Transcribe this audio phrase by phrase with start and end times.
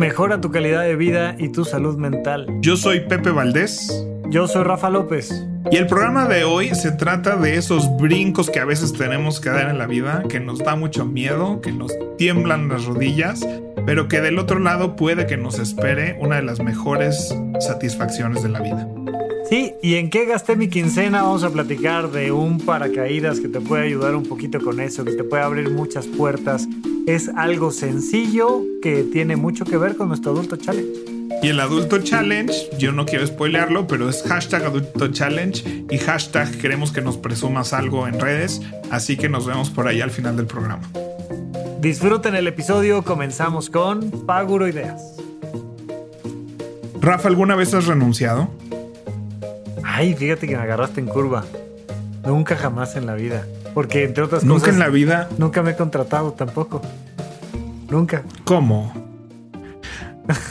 [0.00, 2.46] Mejora tu calidad de vida y tu salud mental.
[2.62, 4.02] Yo soy Pepe Valdés.
[4.30, 5.30] Yo soy Rafa López.
[5.70, 9.50] Y el programa de hoy se trata de esos brincos que a veces tenemos que
[9.50, 13.46] dar en la vida, que nos da mucho miedo, que nos tiemblan las rodillas,
[13.84, 18.48] pero que del otro lado puede que nos espere una de las mejores satisfacciones de
[18.48, 18.88] la vida.
[19.50, 21.24] Sí, ¿y en qué gasté mi quincena?
[21.24, 25.10] Vamos a platicar de un paracaídas que te puede ayudar un poquito con eso, que
[25.10, 26.68] te puede abrir muchas puertas.
[27.08, 30.92] Es algo sencillo que tiene mucho que ver con nuestro adulto challenge.
[31.42, 36.56] Y el adulto challenge, yo no quiero spoilearlo, pero es hashtag adulto challenge y hashtag
[36.58, 38.62] queremos que nos presumas algo en redes,
[38.92, 40.88] así que nos vemos por ahí al final del programa.
[41.80, 45.16] Disfruten el episodio, comenzamos con Paguro Ideas.
[47.00, 48.48] Rafa, ¿alguna vez has renunciado?
[50.00, 51.44] Ay, fíjate que me agarraste en curva.
[52.24, 53.44] Nunca jamás en la vida.
[53.74, 54.48] Porque entre otras cosas.
[54.48, 55.28] Nunca en la vida.
[55.36, 56.80] Nunca me he contratado tampoco.
[57.90, 58.22] Nunca.
[58.44, 58.94] ¿Cómo?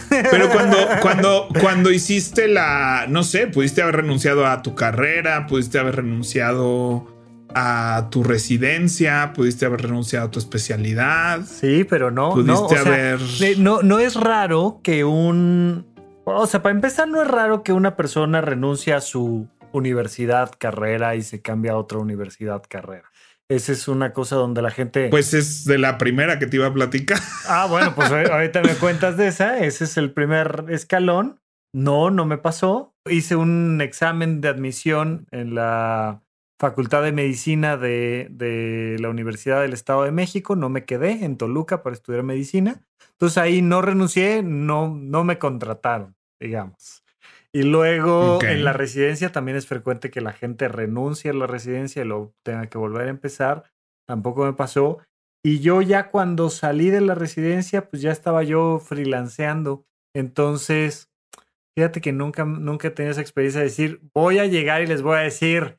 [0.09, 3.07] Pero cuando, cuando, cuando hiciste la.
[3.09, 7.07] No sé, pudiste haber renunciado a tu carrera, pudiste haber renunciado
[7.55, 11.41] a tu residencia, pudiste haber renunciado a tu especialidad.
[11.43, 12.33] Sí, pero no.
[12.33, 13.19] Pudiste haber.
[13.57, 15.87] no, no es raro que un
[16.35, 21.15] o sea, para empezar, no es raro que una persona renuncie a su universidad, carrera
[21.15, 23.09] y se cambie a otra universidad, carrera.
[23.49, 25.09] Esa es una cosa donde la gente.
[25.09, 27.19] Pues es de la primera que te iba a platicar.
[27.47, 29.57] Ah, bueno, pues ahorita me cuentas de esa.
[29.57, 31.39] Ese es el primer escalón.
[31.73, 32.93] No, no me pasó.
[33.09, 36.21] Hice un examen de admisión en la
[36.59, 40.55] Facultad de Medicina de, de, la Universidad del Estado de México.
[40.55, 42.83] No me quedé en Toluca para estudiar medicina.
[43.13, 47.03] Entonces ahí no renuncié, no, no me contrataron digamos.
[47.51, 52.03] Y luego en la residencia también es frecuente que la gente renuncie a la residencia
[52.03, 53.63] y lo tenga que volver a empezar.
[54.07, 54.99] Tampoco me pasó.
[55.43, 59.85] Y yo ya cuando salí de la residencia, pues ya estaba yo freelanceando.
[60.13, 61.11] Entonces,
[61.75, 65.01] fíjate que nunca, nunca he tenido esa experiencia de decir, voy a llegar y les
[65.01, 65.78] voy a decir,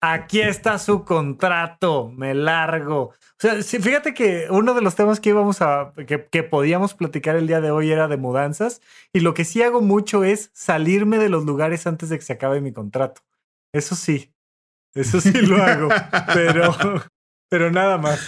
[0.00, 3.02] aquí está su contrato, me largo.
[3.02, 7.46] O sea, fíjate que uno de los temas que íbamos a, que, podíamos platicar el
[7.46, 8.80] día de hoy era de mudanzas
[9.12, 12.34] y lo que sí hago mucho es salirme de los lugares antes de que se
[12.34, 13.22] acabe mi contrato.
[13.72, 14.32] Eso sí,
[14.94, 15.88] eso sí lo hago,
[16.34, 16.74] pero,
[17.50, 18.20] pero nada más.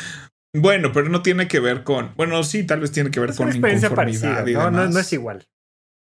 [0.55, 3.47] Bueno, pero no tiene que ver con, bueno, sí, tal vez tiene que ver con
[3.47, 4.71] una experiencia parecida, ¿no?
[4.71, 5.47] No, no es igual.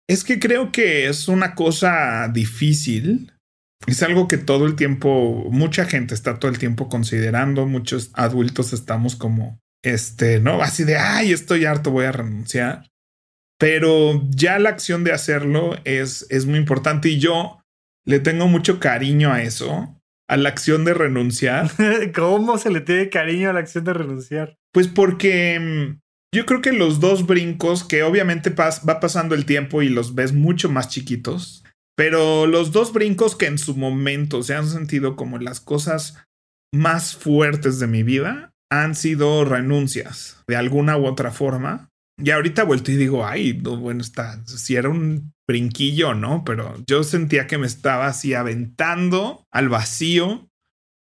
[0.10, 3.37] Es que creo que es una cosa difícil
[3.86, 8.74] es algo que todo el tiempo, mucha gente está todo el tiempo considerando, muchos adultos
[8.74, 10.62] estamos como, este, ¿no?
[10.62, 12.90] Así de, ay, estoy harto, voy a renunciar.
[13.60, 17.60] Pero ya la acción de hacerlo es, es muy importante y yo
[18.06, 21.72] le tengo mucho cariño a eso, a la acción de renunciar.
[22.16, 24.58] ¿Cómo se le tiene cariño a la acción de renunciar?
[24.72, 26.00] Pues porque mm,
[26.36, 30.34] yo creo que los dos brincos que obviamente va pasando el tiempo y los ves
[30.34, 31.64] mucho más chiquitos,
[31.98, 36.24] pero los dos brincos que en su momento se han sentido como las cosas
[36.72, 41.90] más fuertes de mi vida han sido renuncias de alguna u otra forma.
[42.20, 46.44] Y ahorita vuelto y digo, ay, bueno, está, si era un brinquillo, ¿no?
[46.46, 50.50] Pero yo sentía que me estaba así aventando al vacío.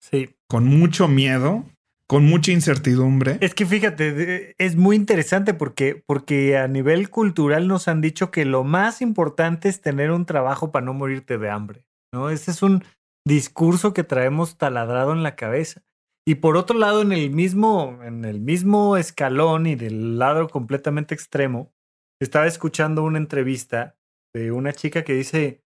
[0.01, 0.37] Sí.
[0.49, 1.65] Con mucho miedo
[2.13, 3.39] con mucha incertidumbre.
[3.41, 8.45] Es que fíjate, es muy interesante porque, porque a nivel cultural nos han dicho que
[8.45, 12.29] lo más importante es tener un trabajo para no morirte de hambre, ¿no?
[12.29, 12.85] Ese es un
[13.27, 15.85] discurso que traemos taladrado en la cabeza.
[16.27, 21.15] Y por otro lado, en el mismo, en el mismo escalón y del lado completamente
[21.15, 21.73] extremo,
[22.21, 23.97] estaba escuchando una entrevista
[24.35, 25.65] de una chica que dice,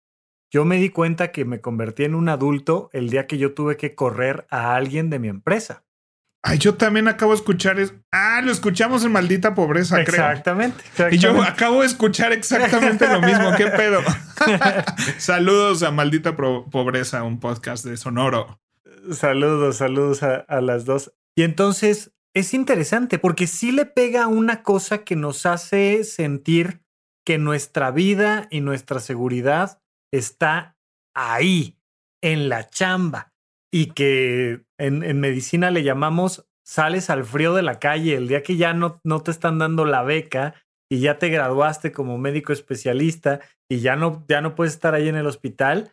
[0.54, 3.78] yo me di cuenta que me convertí en un adulto el día que yo tuve
[3.78, 5.85] que correr a alguien de mi empresa.
[6.48, 7.96] Ay, yo también acabo de escuchar es.
[8.12, 11.08] Ah, lo escuchamos en maldita pobreza, exactamente, creo.
[11.08, 11.16] Exactamente.
[11.16, 13.56] Y yo acabo de escuchar exactamente lo mismo.
[13.58, 14.02] ¿Qué pedo?
[15.18, 18.62] saludos a Maldita Pobreza, un podcast de Sonoro.
[19.12, 21.16] Saludos, saludos a, a las dos.
[21.36, 26.84] Y entonces es interesante porque sí le pega una cosa que nos hace sentir
[27.26, 29.82] que nuestra vida y nuestra seguridad
[30.12, 30.78] está
[31.16, 31.80] ahí,
[32.22, 33.35] en la chamba
[33.76, 38.56] y que en, medicina le llamamos sales al frío de la calle el día que
[38.56, 40.54] ya no, no te están dando la beca
[40.90, 45.10] y ya te graduaste como médico especialista y ya no, ya no puedes estar ahí
[45.10, 45.92] en el hospital,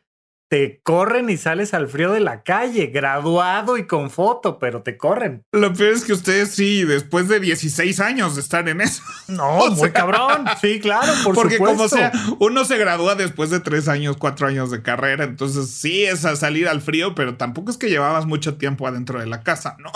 [0.52, 4.98] te corren y sales al frío de la calle, graduado y con foto, pero te
[4.98, 5.46] corren.
[5.50, 9.02] Lo peor es que ustedes sí, después de 16 años están en eso.
[9.28, 10.44] No, muy cabrón.
[10.60, 14.70] Sí, claro, por porque como sea, uno se gradúa después de tres años, cuatro años
[14.70, 18.58] de carrera, entonces sí es a salir al frío, pero tampoco es que llevabas mucho
[18.58, 19.90] tiempo adentro de la casa, ¿no?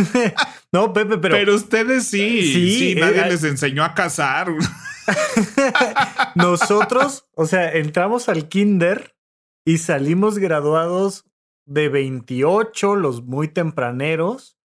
[0.72, 1.34] no, Pepe, pero...
[1.34, 4.48] Pero ustedes sí, sí, sí nadie eh, les enseñó a cazar.
[6.36, 9.14] Nosotros, o sea, entramos al kinder
[9.70, 11.24] y salimos graduados
[11.64, 14.58] de 28 los muy tempraneros,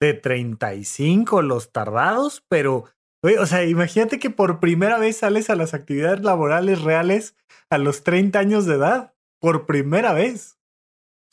[0.00, 2.84] de 35 los tardados, pero,
[3.20, 7.34] o sea, imagínate que por primera vez sales a las actividades laborales reales
[7.68, 10.56] a los 30 años de edad, por primera vez.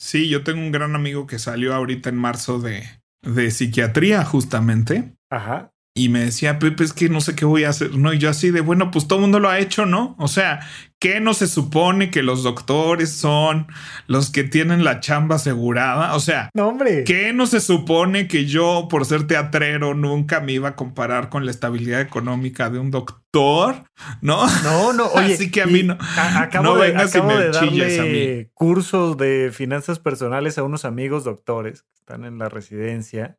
[0.00, 2.82] Sí, yo tengo un gran amigo que salió ahorita en marzo de,
[3.22, 5.16] de psiquiatría, justamente.
[5.30, 7.96] Ajá y me decía, Pepe, es que no sé qué voy a hacer.
[7.96, 10.14] No, y yo así de, bueno, pues todo el mundo lo ha hecho, ¿no?
[10.18, 10.60] O sea,
[11.00, 13.66] ¿qué no se supone que los doctores son
[14.06, 16.14] los que tienen la chamba asegurada?
[16.14, 17.04] O sea, no, hombre.
[17.04, 21.46] ¿qué no se supone que yo, por ser teatrero, nunca me iba a comparar con
[21.46, 23.84] la estabilidad económica de un doctor?
[24.20, 24.46] ¿No?
[24.64, 25.32] No, no, oye.
[25.32, 25.96] así que a mí no.
[26.18, 31.94] acabo no de, acabo de darle cursos de finanzas personales a unos amigos doctores que
[31.94, 33.38] están en la residencia.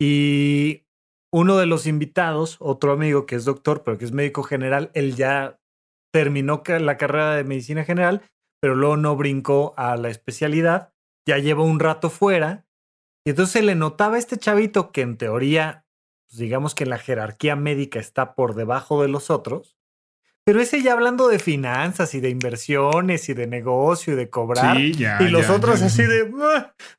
[0.00, 0.87] Y
[1.32, 5.14] uno de los invitados, otro amigo que es doctor, pero que es médico general, él
[5.14, 5.58] ya
[6.12, 8.22] terminó la carrera de medicina general,
[8.60, 10.92] pero luego no brincó a la especialidad,
[11.26, 12.66] ya lleva un rato fuera,
[13.26, 15.86] y entonces le notaba a este chavito que en teoría,
[16.28, 19.77] pues digamos que la jerarquía médica está por debajo de los otros,
[20.48, 24.80] pero ese ya hablando de finanzas y de inversiones y de negocio y de cobrar.
[24.80, 24.94] y
[25.28, 26.24] los otros así de,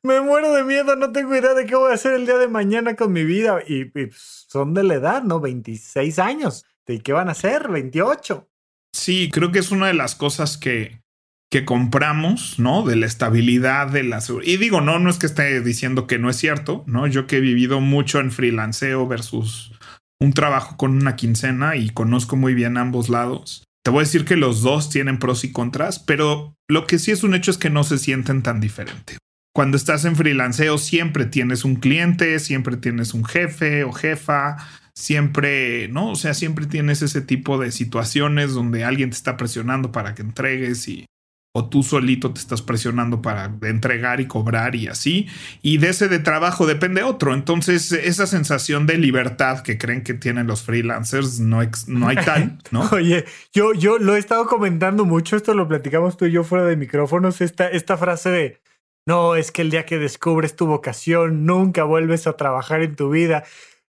[0.04, 2.48] me muero de miedo, no tengo idea de qué voy a hacer el día de
[2.48, 3.58] mañana con mi vida.
[3.68, 5.40] Y, pues, son de la edad, ¿no?
[5.40, 6.64] 26 años.
[6.88, 7.70] ¿Y qué van a hacer?
[7.70, 8.48] 28.
[8.94, 11.02] Sí, creo que es una de las cosas que,
[11.50, 12.84] que compramos, ¿no?
[12.84, 16.30] De la estabilidad de la Y digo, no, no es que esté diciendo que no
[16.30, 17.08] es cierto, ¿no?
[17.08, 19.72] Yo que he vivido mucho en freelanceo versus
[20.20, 23.64] un trabajo con una quincena y conozco muy bien ambos lados.
[23.84, 27.12] Te voy a decir que los dos tienen pros y contras, pero lo que sí
[27.12, 29.18] es un hecho es que no se sienten tan diferente.
[29.54, 34.58] Cuando estás en freelanceo siempre tienes un cliente, siempre tienes un jefe o jefa,
[34.94, 36.12] siempre, ¿no?
[36.12, 40.22] O sea, siempre tienes ese tipo de situaciones donde alguien te está presionando para que
[40.22, 41.06] entregues y
[41.52, 45.28] o tú solito te estás presionando para entregar y cobrar y así.
[45.62, 47.34] Y de ese de trabajo depende otro.
[47.34, 52.60] Entonces, esa sensación de libertad que creen que tienen los freelancers no, no hay tal,
[52.72, 52.88] ¿no?
[52.92, 56.66] Oye, yo, yo lo he estado comentando mucho, esto lo platicamos tú y yo fuera
[56.66, 58.62] de micrófonos, esta, esta frase de,
[59.08, 63.10] no, es que el día que descubres tu vocación, nunca vuelves a trabajar en tu
[63.10, 63.44] vida.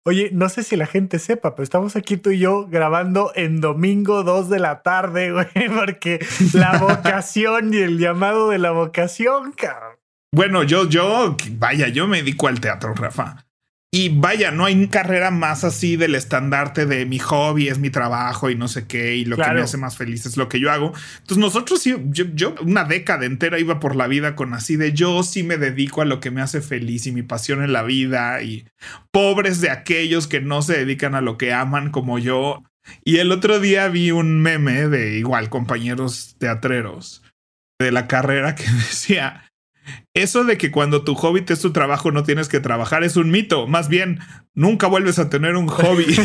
[0.05, 3.61] Oye, no sé si la gente sepa, pero estamos aquí tú y yo grabando en
[3.61, 9.53] domingo 2 de la tarde, güey, porque la vocación y el llamado de la vocación,
[9.53, 9.97] cabrón.
[10.33, 13.45] Bueno, yo, yo, vaya, yo me dedico al teatro, Rafa.
[13.93, 18.49] Y vaya, no hay carrera más así del estandarte de mi hobby es mi trabajo
[18.49, 20.71] y no sé qué, y lo que me hace más feliz es lo que yo
[20.71, 20.93] hago.
[21.15, 25.25] Entonces nosotros sí, yo, una década entera iba por la vida con así de yo
[25.25, 28.41] sí me dedico a lo que me hace feliz y mi pasión en la vida
[28.43, 28.65] y
[29.11, 32.63] pobres de aquellos que no se dedican a lo que aman como yo.
[33.05, 37.25] Y el otro día vi un meme de igual compañeros teatreros
[37.81, 39.50] de la carrera que decía,
[40.15, 43.31] eso de que cuando tu hobby es tu trabajo no tienes que trabajar es un
[43.31, 43.67] mito.
[43.67, 44.21] Más bien,
[44.55, 46.07] nunca vuelves a tener un hobby.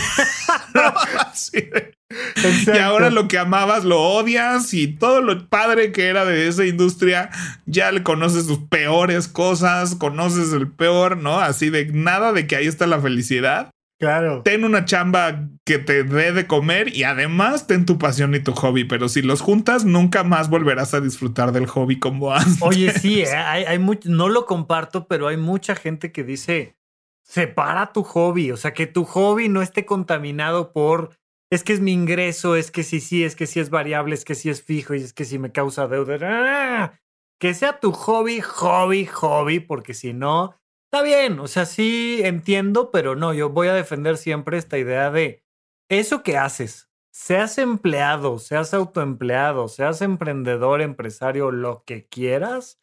[2.74, 6.66] Y ahora lo que amabas lo odias y todo lo padre que era de esa
[6.66, 7.30] industria,
[7.66, 11.40] ya le conoces sus peores cosas, conoces el peor, ¿no?
[11.40, 13.72] Así de nada de que ahí está la felicidad.
[14.06, 14.44] Claro.
[14.44, 18.54] Ten una chamba que te dé de comer y además ten tu pasión y tu
[18.54, 22.62] hobby, pero si los juntas nunca más volverás a disfrutar del hobby como antes.
[22.62, 23.36] Oye, sí, ¿eh?
[23.36, 26.78] hay, hay no lo comparto, pero hay mucha gente que dice,
[27.24, 31.18] separa tu hobby, o sea, que tu hobby no esté contaminado por,
[31.50, 34.24] es que es mi ingreso, es que sí, sí, es que sí es variable, es
[34.24, 36.20] que sí es fijo y es que sí me causa deuda.
[36.22, 37.00] ¡Ah!
[37.40, 40.56] Que sea tu hobby, hobby, hobby, porque si no,
[40.96, 45.12] Está bien, o sea, sí entiendo, pero no, yo voy a defender siempre esta idea
[45.12, 45.44] de
[45.90, 52.80] eso que haces, seas empleado, seas autoempleado, seas emprendedor, empresario, lo que quieras,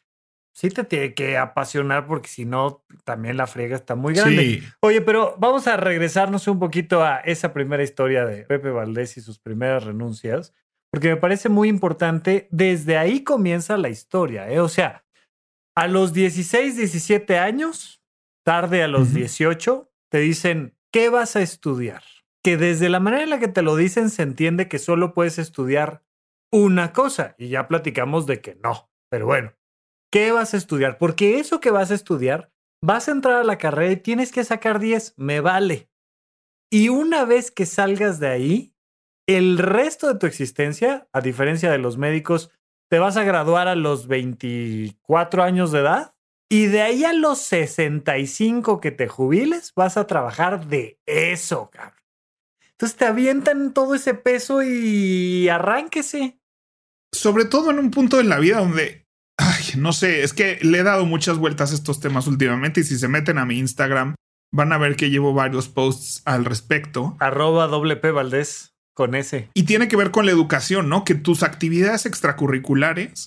[0.53, 4.61] sí te tiene que apasionar porque si no, también la friega está muy grande.
[4.81, 9.21] Oye, pero vamos a regresarnos un poquito a esa primera historia de Pepe Valdés y
[9.21, 10.53] sus primeras renuncias,
[10.91, 12.47] porque me parece muy importante.
[12.51, 14.59] Desde ahí comienza la historia, ¿eh?
[14.59, 15.03] O sea,
[15.75, 18.02] a los 16, 17 años,
[18.43, 22.03] tarde a los 18, te dicen, ¿qué vas a estudiar?
[22.43, 25.39] Que desde la manera en la que te lo dicen se entiende que solo puedes
[25.39, 26.03] estudiar
[26.51, 28.91] una cosa y ya platicamos de que no.
[29.09, 29.53] Pero bueno,
[30.11, 30.97] ¿qué vas a estudiar?
[30.97, 34.43] Porque eso que vas a estudiar, vas a entrar a la carrera y tienes que
[34.43, 35.89] sacar 10, me vale.
[36.69, 38.75] Y una vez que salgas de ahí,
[39.27, 42.51] el resto de tu existencia, a diferencia de los médicos,
[42.89, 46.12] te vas a graduar a los 24 años de edad
[46.53, 51.97] y de ahí a los 65 que te jubiles, vas a trabajar de eso, cabrón.
[52.73, 56.37] Entonces te avientan todo ese peso y arránquese.
[57.11, 60.77] Sobre todo en un punto de la vida donde, ay, no sé, es que le
[60.77, 64.13] he dado muchas vueltas a estos temas últimamente y si se meten a mi Instagram
[64.51, 67.17] van a ver que llevo varios posts al respecto.
[67.19, 69.49] Arroba WP Valdés con ese.
[69.55, 71.03] Y tiene que ver con la educación, ¿no?
[71.03, 73.25] Que tus actividades extracurriculares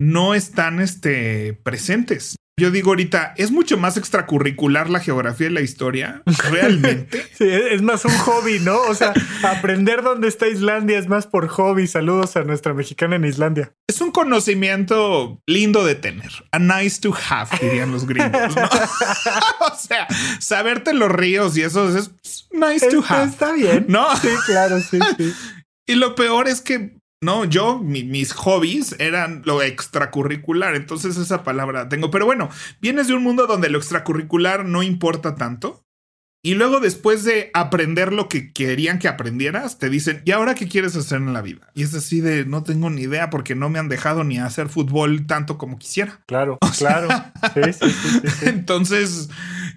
[0.00, 2.36] no están este, presentes.
[2.62, 7.26] Yo digo ahorita, es mucho más extracurricular la geografía y la historia, realmente.
[7.36, 8.80] sí, es más un hobby, ¿no?
[8.82, 11.88] O sea, aprender dónde está Islandia es más por hobby.
[11.88, 13.74] Saludos a nuestra mexicana en Islandia.
[13.88, 16.30] Es un conocimiento lindo de tener.
[16.52, 18.54] A nice to have, dirían los gringos.
[18.54, 18.62] ¿no?
[19.66, 20.06] o sea,
[20.38, 22.12] saberte los ríos y eso es
[22.52, 23.28] nice to have.
[23.28, 23.86] Está bien.
[23.88, 24.14] ¿No?
[24.18, 25.34] Sí, claro, sí, sí.
[25.88, 31.88] Y lo peor es que no, yo, mis hobbies eran lo extracurricular, entonces esa palabra
[31.88, 32.10] tengo.
[32.10, 32.50] Pero bueno,
[32.80, 35.84] vienes de un mundo donde lo extracurricular no importa tanto.
[36.44, 40.66] Y luego después de aprender lo que querían que aprendieras, te dicen, ¿y ahora qué
[40.66, 41.70] quieres hacer en la vida?
[41.74, 44.68] Y es así de, no tengo ni idea porque no me han dejado ni hacer
[44.68, 46.20] fútbol tanto como quisiera.
[46.26, 47.06] Claro, claro.
[47.54, 49.28] sí, sí, sí, Entonces,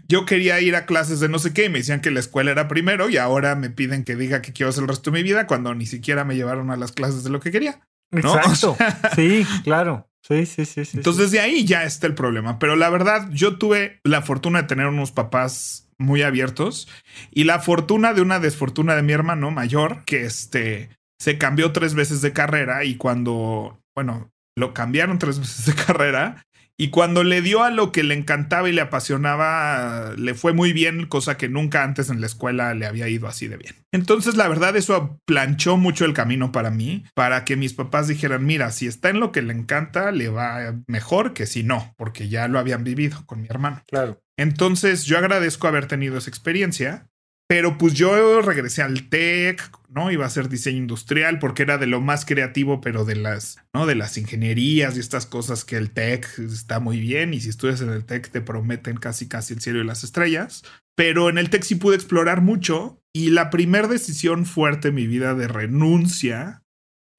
[0.08, 2.52] yo quería ir a clases de no sé qué y me decían que la escuela
[2.52, 5.24] era primero y ahora me piden que diga que quiero hacer el resto de mi
[5.24, 7.82] vida cuando ni siquiera me llevaron a las clases de lo que quería.
[8.12, 8.78] Exacto.
[9.16, 10.08] sí, claro.
[10.22, 10.98] Sí, sí, sí, sí.
[10.98, 12.58] Entonces de ahí ya está el problema.
[12.58, 16.88] Pero la verdad, yo tuve la fortuna de tener unos papás muy abiertos
[17.32, 21.94] y la fortuna de una desfortuna de mi hermano mayor que este se cambió tres
[21.94, 26.46] veces de carrera y cuando, bueno, lo cambiaron tres veces de carrera
[26.78, 30.74] y cuando le dio a lo que le encantaba y le apasionaba, le fue muy
[30.74, 33.76] bien, cosa que nunca antes en la escuela le había ido así de bien.
[33.94, 38.46] Entonces, la verdad, eso planchó mucho el camino para mí, para que mis papás dijeran,
[38.46, 42.28] mira, si está en lo que le encanta, le va mejor que si no, porque
[42.28, 43.82] ya lo habían vivido con mi hermano.
[43.88, 44.22] Claro.
[44.38, 47.08] Entonces, yo agradezco haber tenido esa experiencia
[47.48, 50.12] pero pues yo regresé al tech, ¿no?
[50.12, 53.86] Iba a ser diseño industrial porque era de lo más creativo, pero de las, ¿no?
[53.86, 57.82] De las ingenierías y estas cosas que el tech está muy bien y si estudias
[57.82, 60.64] en el tech te prometen casi casi el cielo y las estrellas.
[60.96, 65.06] Pero en el tech sí pude explorar mucho y la primera decisión fuerte en mi
[65.06, 66.64] vida de renuncia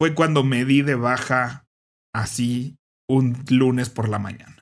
[0.00, 1.66] fue cuando me di de baja
[2.12, 2.76] así
[3.08, 4.55] un lunes por la mañana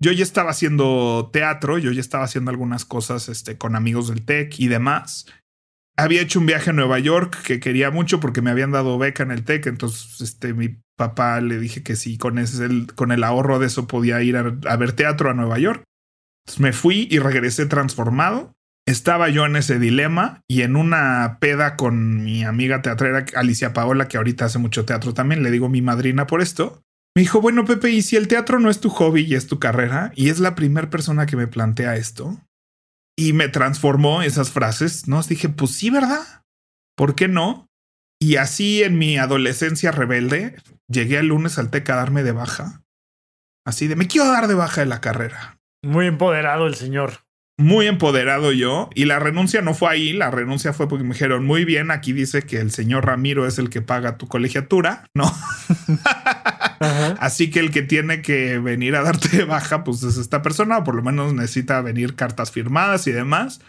[0.00, 4.24] yo ya estaba haciendo teatro, yo ya estaba haciendo algunas cosas este, con amigos del
[4.24, 5.26] TEC y demás.
[5.96, 9.24] Había hecho un viaje a Nueva York que quería mucho porque me habían dado beca
[9.24, 13.24] en el TEC, entonces este, mi papá le dije que sí, con, ese, con el
[13.24, 15.82] ahorro de eso podía ir a, ver teatro a Nueva York.
[16.58, 18.52] Me fui y regresé transformado.
[18.86, 24.08] Estaba yo en ese dilema y en una peda con mi amiga teatrera Alicia Paola,
[24.08, 26.82] que ahorita hace mucho teatro también, le digo mi madrina por esto.
[27.18, 29.58] Me dijo, bueno, Pepe, ¿y si el teatro no es tu hobby y es tu
[29.58, 30.12] carrera?
[30.14, 32.38] Y es la primera persona que me plantea esto.
[33.18, 35.20] Y me transformó esas frases, ¿no?
[35.24, 36.44] Dije, pues sí, ¿verdad?
[36.96, 37.66] ¿Por qué no?
[38.20, 42.84] Y así en mi adolescencia rebelde, llegué el lunes al TEC a darme de baja.
[43.66, 45.58] Así de, me quiero dar de baja de la carrera.
[45.82, 47.24] Muy empoderado el señor.
[47.60, 48.88] Muy empoderado yo.
[48.94, 52.12] Y la renuncia no fue ahí, la renuncia fue porque me dijeron, muy bien, aquí
[52.12, 55.24] dice que el señor Ramiro es el que paga tu colegiatura, ¿no?
[57.18, 60.78] Así que el que tiene que venir a darte de baja, pues es esta persona,
[60.78, 63.60] o por lo menos necesita venir cartas firmadas y demás.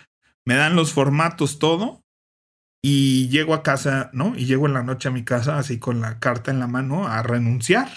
[0.46, 2.04] Me dan los formatos, todo.
[2.84, 4.36] Y llego a casa, ¿no?
[4.38, 7.08] Y llego en la noche a mi casa, así con la carta en la mano,
[7.08, 7.90] a renunciar.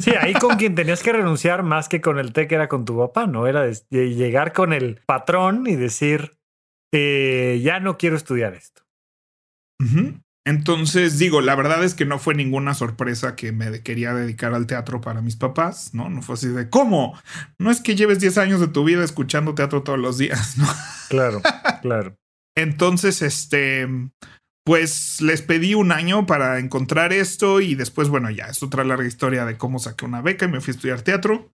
[0.00, 2.98] Sí, ahí con quien tenías que renunciar más que con el que era con tu
[2.98, 3.46] papá, ¿no?
[3.46, 6.36] Era de, llegar con el patrón y decir,
[6.92, 8.82] eh, ya no quiero estudiar esto.
[10.46, 14.68] Entonces, digo, la verdad es que no fue ninguna sorpresa que me quería dedicar al
[14.68, 16.08] teatro para mis papás, ¿no?
[16.08, 17.18] No fue así de, ¿cómo?
[17.58, 20.66] No es que lleves 10 años de tu vida escuchando teatro todos los días, ¿no?
[21.08, 21.42] Claro,
[21.82, 22.16] claro.
[22.56, 23.88] Entonces, este,
[24.66, 29.06] pues les pedí un año para encontrar esto y después, bueno, ya es otra larga
[29.06, 31.52] historia de cómo saqué una beca y me fui a estudiar teatro.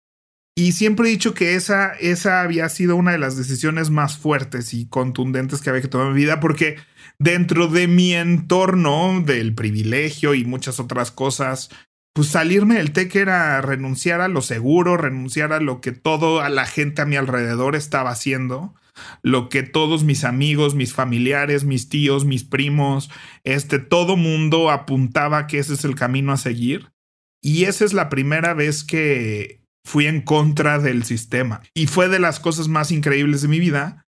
[0.56, 4.72] Y siempre he dicho que esa, esa había sido una de las decisiones más fuertes
[4.72, 6.78] y contundentes que había que tomar en mi vida, porque
[7.18, 11.68] dentro de mi entorno del privilegio y muchas otras cosas,
[12.14, 16.48] pues salirme del TEC era renunciar a lo seguro, renunciar a lo que todo a
[16.48, 18.74] la gente a mi alrededor estaba haciendo,
[19.22, 23.10] lo que todos mis amigos, mis familiares, mis tíos, mis primos,
[23.44, 26.92] este todo mundo apuntaba que ese es el camino a seguir.
[27.40, 31.62] Y esa es la primera vez que fui en contra del sistema.
[31.74, 34.06] Y fue de las cosas más increíbles de mi vida.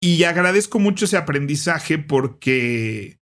[0.00, 3.18] Y agradezco mucho ese aprendizaje porque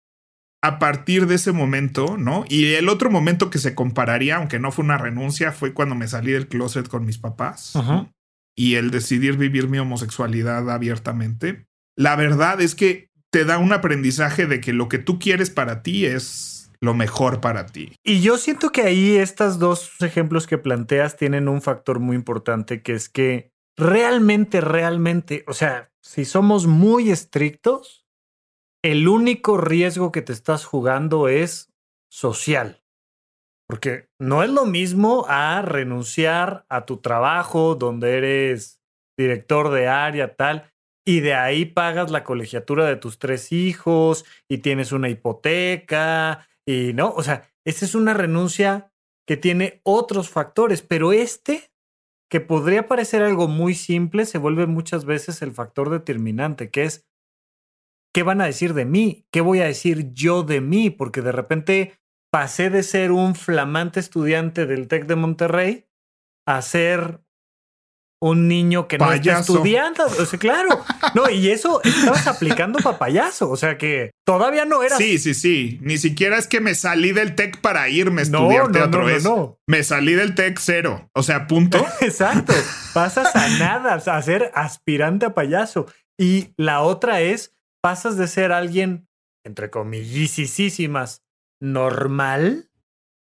[0.61, 2.43] a partir de ese momento, ¿no?
[2.49, 6.07] Y el otro momento que se compararía, aunque no fue una renuncia, fue cuando me
[6.07, 7.73] salí del closet con mis papás
[8.55, 11.67] y el decidir vivir mi homosexualidad abiertamente.
[11.95, 15.83] La verdad es que te da un aprendizaje de que lo que tú quieres para
[15.83, 17.93] ti es lo mejor para ti.
[18.03, 22.81] Y yo siento que ahí estos dos ejemplos que planteas tienen un factor muy importante
[22.81, 28.05] que es que realmente, realmente, o sea, si somos muy estrictos,
[28.83, 31.73] el único riesgo que te estás jugando es
[32.09, 32.84] social.
[33.67, 38.81] Porque no es lo mismo a renunciar a tu trabajo donde eres
[39.17, 40.71] director de área, tal,
[41.07, 46.93] y de ahí pagas la colegiatura de tus tres hijos y tienes una hipoteca y
[46.93, 48.91] no, o sea, esta es una renuncia
[49.27, 51.71] que tiene otros factores, pero este,
[52.29, 57.05] que podría parecer algo muy simple, se vuelve muchas veces el factor determinante, que es,
[58.13, 59.25] ¿qué van a decir de mí?
[59.31, 60.89] ¿Qué voy a decir yo de mí?
[60.89, 61.99] Porque de repente
[62.35, 65.85] pasé de ser un flamante estudiante del TEC de Monterrey
[66.45, 67.21] a ser
[68.21, 70.03] un niño que no está estudiando.
[70.03, 70.83] O sea, claro.
[71.13, 73.49] No, y eso estabas aplicando para payaso.
[73.49, 74.97] O sea que todavía no era.
[74.97, 75.79] Sí, sí, sí.
[75.81, 79.07] Ni siquiera es que me salí del TEC para irme a estudiar teatro.
[79.07, 81.09] No, no, Me salí del TEC cero.
[81.13, 81.87] O sea, punto.
[82.01, 82.51] Exacto.
[82.93, 85.85] Pasas a nada, a ser aspirante a payaso.
[86.19, 89.07] Y la otra es, pasas de ser alguien,
[89.45, 90.37] entre comillas,
[91.61, 92.69] normal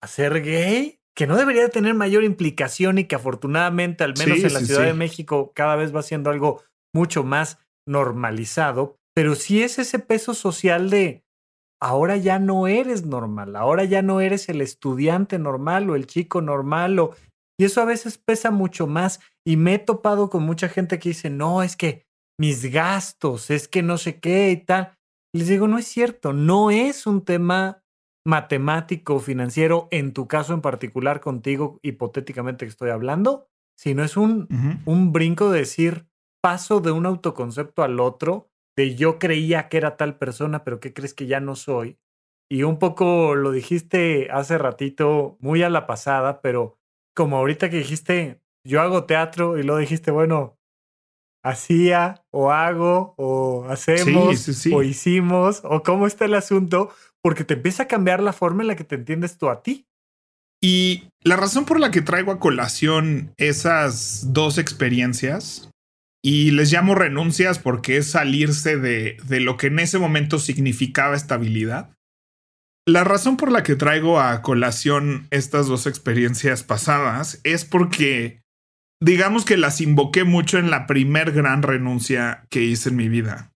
[0.02, 4.54] a ser gay que no debería tener mayor implicación y que afortunadamente, al menos en
[4.54, 6.62] la Ciudad de México, cada vez va siendo algo
[6.94, 11.24] mucho más normalizado, pero sí es ese peso social de
[11.80, 16.40] ahora ya no eres normal, ahora ya no eres el estudiante normal o el chico
[16.40, 17.14] normal o
[17.58, 21.10] y eso a veces pesa mucho más y me he topado con mucha gente que
[21.10, 22.06] dice, "No, es que
[22.40, 24.96] mis gastos, es que no sé qué y tal."
[25.34, 27.81] Les digo, "No es cierto, no es un tema
[28.24, 34.48] matemático, financiero, en tu caso en particular contigo, hipotéticamente que estoy hablando, sino es un,
[34.84, 36.06] un brinco de decir,
[36.40, 40.92] paso de un autoconcepto al otro, de yo creía que era tal persona, pero ¿qué
[40.92, 41.98] crees que ya no soy?
[42.50, 46.78] Y un poco lo dijiste hace ratito, muy a la pasada, pero
[47.14, 50.58] como ahorita que dijiste, yo hago teatro y luego dijiste, bueno,
[51.42, 56.90] hacía o hago o hacemos o hicimos o cómo está el asunto,
[57.22, 59.86] porque te empieza a cambiar la forma en la que te entiendes tú a ti.
[60.60, 65.72] Y la razón por la que traigo a colación esas dos experiencias,
[66.24, 71.16] y les llamo renuncias porque es salirse de, de lo que en ese momento significaba
[71.16, 71.90] estabilidad.
[72.86, 78.40] La razón por la que traigo a colación estas dos experiencias pasadas es porque
[79.00, 83.52] digamos que las invoqué mucho en la primer gran renuncia que hice en mi vida,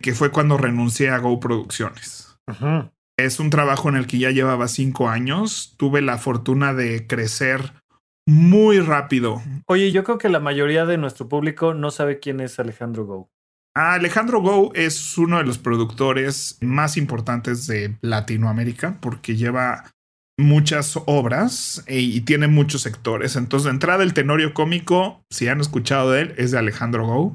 [0.00, 2.36] que fue cuando renuncié a Go Producciones.
[3.24, 5.74] Es un trabajo en el que ya llevaba cinco años.
[5.76, 7.72] Tuve la fortuna de crecer
[8.26, 9.42] muy rápido.
[9.66, 13.30] Oye, yo creo que la mayoría de nuestro público no sabe quién es Alejandro Go.
[13.74, 19.90] Ah, Alejandro Go es uno de los productores más importantes de Latinoamérica porque lleva
[20.38, 23.36] muchas obras e, y tiene muchos sectores.
[23.36, 27.34] Entonces, de entrada, el tenorio cómico, si han escuchado de él, es de Alejandro Go.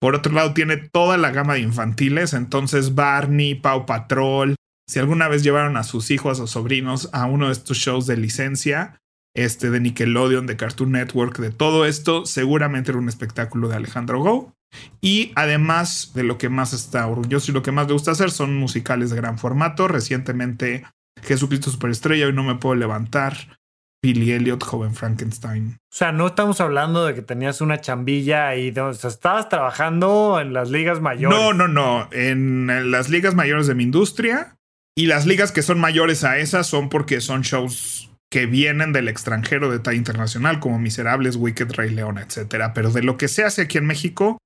[0.00, 2.34] Por otro lado, tiene toda la gama de infantiles.
[2.34, 4.54] Entonces, Barney, Pau Patrol.
[4.86, 8.16] Si alguna vez llevaron a sus hijos o sobrinos a uno de estos shows de
[8.16, 9.00] licencia,
[9.34, 14.20] este de Nickelodeon, de Cartoon Network, de todo esto, seguramente era un espectáculo de Alejandro
[14.20, 14.54] Go.
[15.00, 18.30] Y además de lo que más está orgulloso y lo que más le gusta hacer
[18.30, 19.88] son musicales de gran formato.
[19.88, 20.84] Recientemente
[21.22, 23.58] Jesucristo Superestrella, hoy no me puedo levantar.
[24.02, 25.78] Billy Elliot, joven Frankenstein.
[25.90, 30.38] O sea, no estamos hablando de que tenías una chambilla y o sea, estabas trabajando
[30.40, 31.38] en las ligas mayores.
[31.38, 32.08] No, no, no.
[32.12, 34.53] En, las ligas mayores de mi industria.
[34.96, 39.08] Y las ligas que son mayores a esas son porque son shows que vienen del
[39.08, 42.72] extranjero de talla internacional, como Miserables, Wicked, Rey León, etc.
[42.74, 44.38] Pero de lo que se hace aquí en México,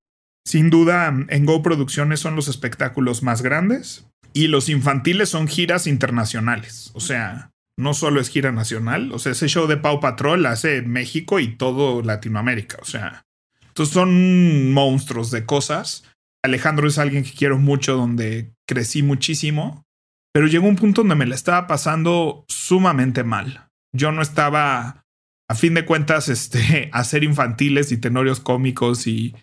[0.45, 5.87] sin duda, en Go Producciones son los espectáculos más grandes y los infantiles son giras
[5.87, 6.91] internacionales.
[6.93, 10.81] O sea, no solo es gira nacional, o sea, ese show de Pau Patrol hace
[10.81, 12.77] México y todo Latinoamérica.
[12.81, 13.25] O sea,
[13.67, 16.03] entonces son monstruos de cosas.
[16.43, 19.85] Alejandro es alguien que quiero mucho, donde crecí muchísimo,
[20.33, 23.69] pero llegó un punto donde me la estaba pasando sumamente mal.
[23.93, 25.03] Yo no estaba,
[25.49, 29.35] a fin de cuentas, este, hacer infantiles y tenorios cómicos y,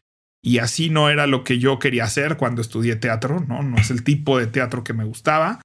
[0.42, 3.62] y así no era lo que yo quería hacer cuando estudié teatro, ¿no?
[3.62, 5.61] No es el tipo de teatro que me gustaba.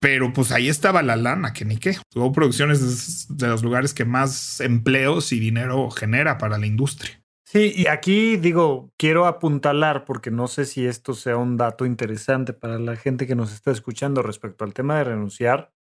[0.00, 1.96] Pero pues ahí estaba la lana, que ni qué.
[2.14, 7.23] Hubo producciones de los lugares que más empleos y dinero genera para la industria.
[7.54, 12.52] Sí, y aquí digo, quiero apuntalar porque no sé si esto sea un dato interesante
[12.52, 15.72] para la gente que nos está escuchando respecto al tema de renunciar.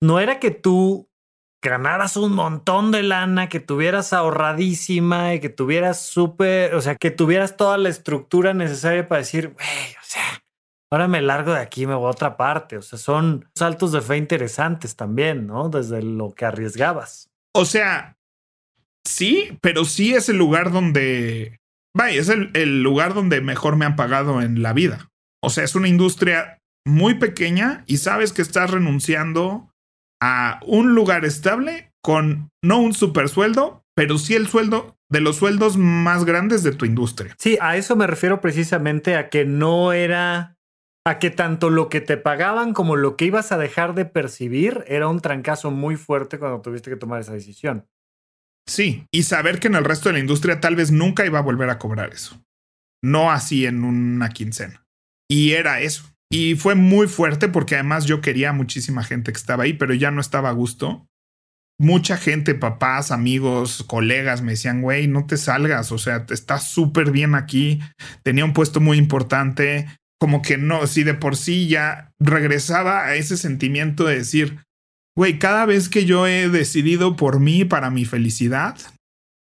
[0.00, 1.10] No era que tú
[1.62, 7.10] ganaras un montón de lana, que tuvieras ahorradísima y que tuvieras súper, o sea, que
[7.10, 10.42] tuvieras toda la estructura necesaria para decir, güey, o sea,
[10.90, 12.78] ahora me largo de aquí, me voy a otra parte.
[12.78, 15.68] O sea, son saltos de fe interesantes también, ¿no?
[15.68, 17.30] Desde lo que arriesgabas.
[17.52, 18.17] O sea,
[19.08, 21.58] Sí, pero sí es el lugar donde.
[21.96, 25.08] Vaya, es el, el, lugar donde mejor me han pagado en la vida.
[25.42, 29.72] O sea, es una industria muy pequeña y sabes que estás renunciando
[30.20, 35.36] a un lugar estable con no un super sueldo, pero sí el sueldo de los
[35.36, 37.34] sueldos más grandes de tu industria.
[37.38, 40.56] Sí, a eso me refiero precisamente a que no era
[41.06, 44.84] a que tanto lo que te pagaban como lo que ibas a dejar de percibir
[44.86, 47.86] era un trancazo muy fuerte cuando tuviste que tomar esa decisión.
[48.68, 51.42] Sí, y saber que en el resto de la industria tal vez nunca iba a
[51.42, 52.40] volver a cobrar eso.
[53.02, 54.84] No así en una quincena.
[55.30, 56.04] Y era eso.
[56.30, 60.10] Y fue muy fuerte porque además yo quería muchísima gente que estaba ahí, pero ya
[60.10, 61.06] no estaba a gusto.
[61.80, 66.68] Mucha gente, papás, amigos, colegas me decían, güey, no te salgas, o sea, te estás
[66.68, 67.80] súper bien aquí,
[68.24, 69.86] tenía un puesto muy importante,
[70.20, 74.58] como que no, si de por sí ya regresaba a ese sentimiento de decir,
[75.18, 78.76] güey, cada vez que yo he decidido por mí, para mi felicidad,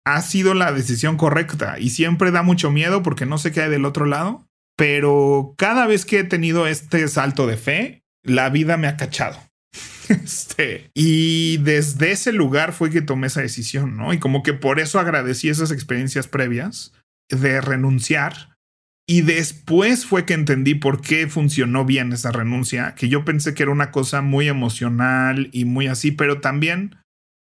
[0.07, 3.69] ha sido la decisión correcta y siempre da mucho miedo porque no sé qué hay
[3.69, 4.47] del otro lado,
[4.79, 9.39] pero cada vez que he tenido este salto de fe, la vida me ha cachado.
[10.09, 14.15] Este, y desde ese lugar fue que tomé esa decisión, ¿no?
[14.15, 16.95] Y como que por eso agradecí esas experiencias previas
[17.29, 18.57] de renunciar
[19.11, 23.63] y después fue que entendí por qué funcionó bien esa renuncia, que yo pensé que
[23.63, 26.97] era una cosa muy emocional y muy así, pero también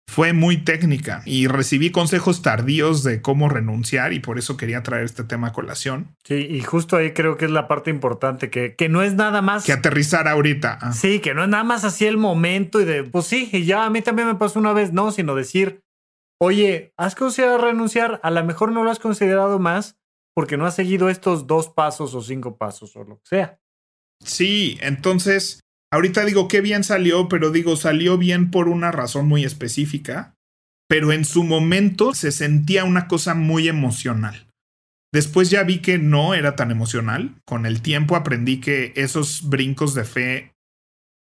[0.08, 5.04] fue muy técnica y recibí consejos tardíos de cómo renunciar y por eso quería traer
[5.04, 6.16] este tema a colación.
[6.24, 9.42] Sí, y justo ahí creo que es la parte importante, que, que no es nada
[9.42, 9.64] más...
[9.64, 10.78] Que aterrizar ahorita.
[10.80, 10.92] Ah.
[10.94, 13.84] Sí, que no es nada más así el momento y de, pues sí, y ya
[13.84, 15.82] a mí también me pasó una vez, no, sino decir,
[16.40, 18.18] oye, ¿has considerado renunciar?
[18.22, 19.99] A lo mejor no lo has considerado más,
[20.34, 23.60] porque no ha seguido estos dos pasos o cinco pasos o lo que sea.
[24.24, 25.60] Sí, entonces,
[25.92, 30.34] ahorita digo que bien salió, pero digo, salió bien por una razón muy específica,
[30.88, 34.50] pero en su momento se sentía una cosa muy emocional.
[35.12, 37.34] Después ya vi que no era tan emocional.
[37.44, 40.52] Con el tiempo aprendí que esos brincos de fe,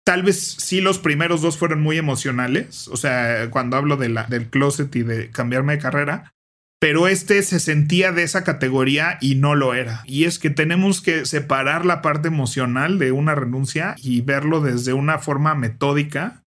[0.05, 2.89] tal vez sí los primeros dos fueron muy emocionales.
[2.89, 6.33] O sea, cuando hablo de del closet y de cambiarme de carrera,
[6.81, 10.03] pero este se sentía de esa categoría y no lo era.
[10.07, 14.95] Y es que tenemos que separar la parte emocional de una renuncia y verlo desde
[14.95, 16.43] una forma metódica,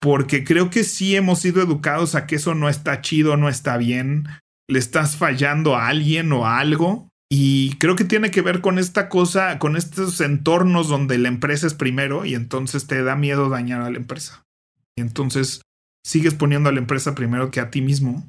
[0.00, 3.76] porque creo que sí hemos sido educados a que eso no está chido, no está
[3.76, 4.26] bien,
[4.68, 7.08] le estás fallando a alguien o a algo.
[7.32, 11.68] Y creo que tiene que ver con esta cosa, con estos entornos donde la empresa
[11.68, 14.42] es primero y entonces te da miedo dañar a la empresa.
[14.96, 15.62] Y entonces
[16.04, 18.28] sigues poniendo a la empresa primero que a ti mismo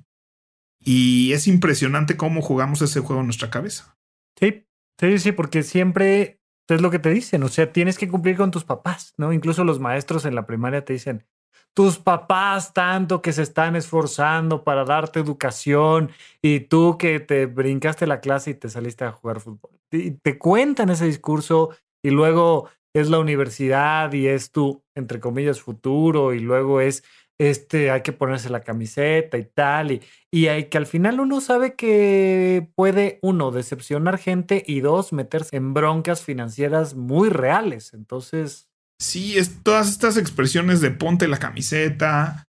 [0.84, 3.98] y es impresionante cómo jugamos ese juego en nuestra cabeza.
[4.40, 4.66] Sí,
[5.00, 8.52] sí, sí, porque siempre es lo que te dicen, o sea, tienes que cumplir con
[8.52, 9.34] tus papás, ¿no?
[9.34, 11.26] Incluso los maestros en la primaria te dicen,
[11.74, 18.08] tus papás tanto que se están esforzando para darte educación y tú que te brincaste
[18.08, 19.80] la clase y te saliste a jugar fútbol.
[19.92, 21.70] Y te cuentan ese discurso
[22.04, 27.04] y luego es la universidad y es tu, entre comillas, futuro y luego es
[27.42, 31.42] este, hay que ponerse la camiseta y tal, y, y hay que al final uno
[31.42, 37.96] sabe que puede, uno, decepcionar gente y dos, meterse en broncas financieras muy reales.
[37.96, 38.70] Entonces...
[39.00, 42.44] Sí, es todas estas expresiones de ponte la camiseta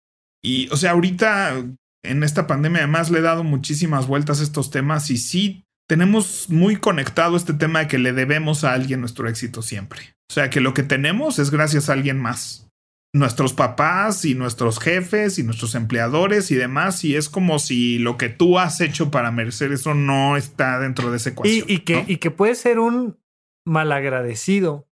[0.44, 1.64] y, o sea, ahorita
[2.04, 6.48] en esta pandemia además le he dado muchísimas vueltas a estos temas y sí, tenemos
[6.48, 10.14] muy conectado este tema de que le debemos a alguien nuestro éxito siempre.
[10.30, 12.68] O sea, que lo que tenemos es gracias a alguien más.
[13.14, 17.04] Nuestros papás y nuestros jefes y nuestros empleadores y demás.
[17.04, 21.10] Y es como si lo que tú has hecho para merecer eso no está dentro
[21.10, 21.66] de ese ecuación.
[21.68, 23.18] Y, que, y que puede ser un
[23.66, 24.88] malagradecido,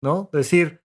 [0.00, 0.30] ¿no?
[0.32, 0.82] Decir,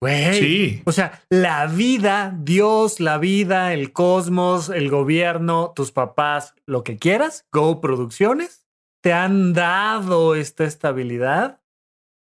[0.00, 0.82] güey, sí.
[0.86, 6.96] o sea, la vida, Dios, la vida, el cosmos, el gobierno, tus papás, lo que
[6.96, 8.59] quieras, Go Producciones,
[9.00, 11.60] te han dado esta estabilidad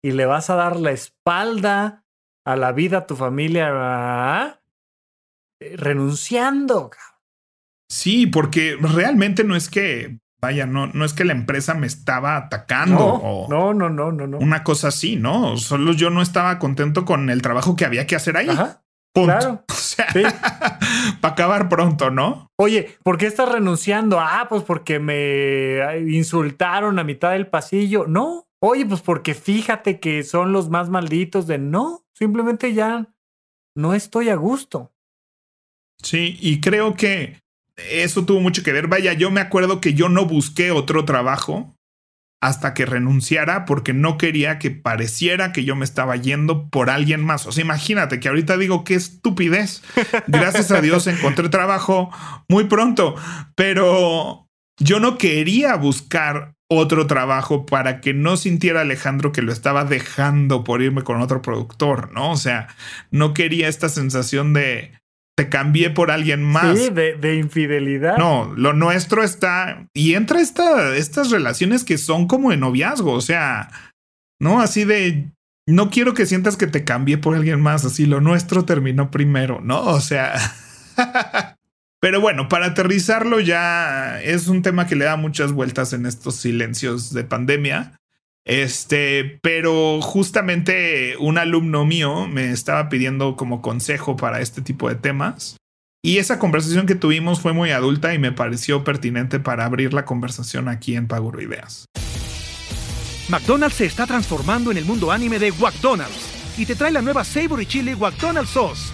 [0.04, 2.06] y le vas a dar la espalda
[2.46, 4.60] a la vida, a tu familia,
[5.60, 6.92] eh, renunciando.
[7.90, 12.38] Sí, porque realmente no es que, vaya, no, no es que la empresa me estaba
[12.38, 14.38] atacando no, o no, no, no, no, no.
[14.38, 15.58] Una cosa así, ¿no?
[15.58, 18.50] Solo yo no estaba contento con el trabajo que había que hacer ahí.
[18.50, 18.85] Ajá.
[19.16, 19.64] Punto.
[19.72, 20.08] O sea,
[21.22, 22.50] para acabar pronto, ¿no?
[22.58, 24.20] Oye, ¿por qué estás renunciando?
[24.20, 28.08] Ah, pues porque me insultaron a mitad del pasillo.
[28.08, 28.48] No.
[28.62, 32.04] Oye, pues porque fíjate que son los más malditos de no.
[32.14, 33.14] Simplemente ya
[33.76, 34.92] no estoy a gusto.
[36.02, 37.40] Sí, y creo que
[37.78, 38.88] eso tuvo mucho que ver.
[38.88, 41.75] Vaya, yo me acuerdo que yo no busqué otro trabajo
[42.46, 47.26] hasta que renunciara porque no quería que pareciera que yo me estaba yendo por alguien
[47.26, 47.48] más.
[47.48, 49.82] O sea, imagínate que ahorita digo qué estupidez.
[50.28, 52.12] Gracias a Dios encontré trabajo
[52.48, 53.16] muy pronto,
[53.56, 54.48] pero
[54.80, 60.64] yo no quería buscar otro trabajo para que no sintiera Alejandro que lo estaba dejando
[60.64, 62.30] por irme con otro productor, ¿no?
[62.30, 62.68] O sea,
[63.10, 64.92] no quería esta sensación de
[65.36, 66.80] te cambié por alguien más.
[66.80, 68.18] Sí, de, infidelidad.
[68.18, 69.88] No, lo nuestro está.
[69.94, 73.12] Y entra esta, estas relaciones que son como de noviazgo.
[73.12, 73.70] O sea,
[74.40, 75.32] no así de.
[75.68, 77.84] No quiero que sientas que te cambié por alguien más.
[77.86, 79.82] Así lo nuestro terminó primero, ¿no?
[79.82, 80.36] O sea.
[82.00, 86.36] Pero bueno, para aterrizarlo ya es un tema que le da muchas vueltas en estos
[86.36, 87.98] silencios de pandemia.
[88.46, 94.96] Este, pero justamente un alumno mío me estaba pidiendo como consejo para este tipo de
[94.96, 95.58] temas.
[96.04, 100.06] Y esa conversación que tuvimos fue muy adulta y me pareció pertinente para abrir la
[100.06, 101.86] conversación aquí en Paguro Ideas.
[103.28, 106.30] McDonald's se está transformando en el mundo anime de McDonald's
[106.60, 108.94] y te trae la nueva Savory Chili McDonald's Sauce.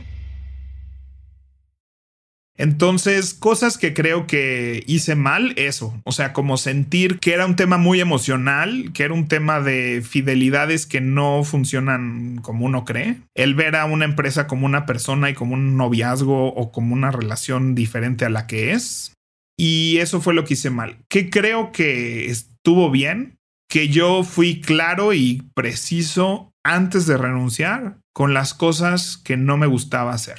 [2.61, 5.99] Entonces, cosas que creo que hice mal, eso.
[6.03, 10.03] O sea, como sentir que era un tema muy emocional, que era un tema de
[10.07, 13.17] fidelidades que no funcionan como uno cree.
[13.33, 17.09] El ver a una empresa como una persona y como un noviazgo o como una
[17.09, 19.15] relación diferente a la que es.
[19.57, 20.97] Y eso fue lo que hice mal.
[21.09, 23.37] Que creo que estuvo bien,
[23.71, 29.65] que yo fui claro y preciso antes de renunciar con las cosas que no me
[29.65, 30.37] gustaba hacer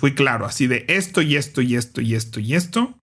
[0.00, 2.94] fui claro, así de esto y esto y esto y esto y esto.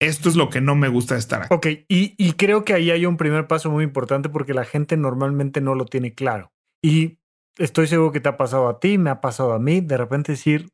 [0.00, 1.52] Esto es lo que no me gusta estar aquí.
[1.52, 4.96] Ok, y, y creo que ahí hay un primer paso muy importante porque la gente
[4.96, 6.52] normalmente no lo tiene claro.
[6.80, 7.18] Y
[7.58, 10.32] estoy seguro que te ha pasado a ti, me ha pasado a mí, de repente
[10.32, 10.68] decir,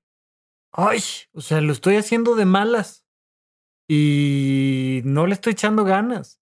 [0.70, 1.00] ay,
[1.32, 3.06] o sea, lo estoy haciendo de malas
[3.88, 6.42] y no le estoy echando ganas.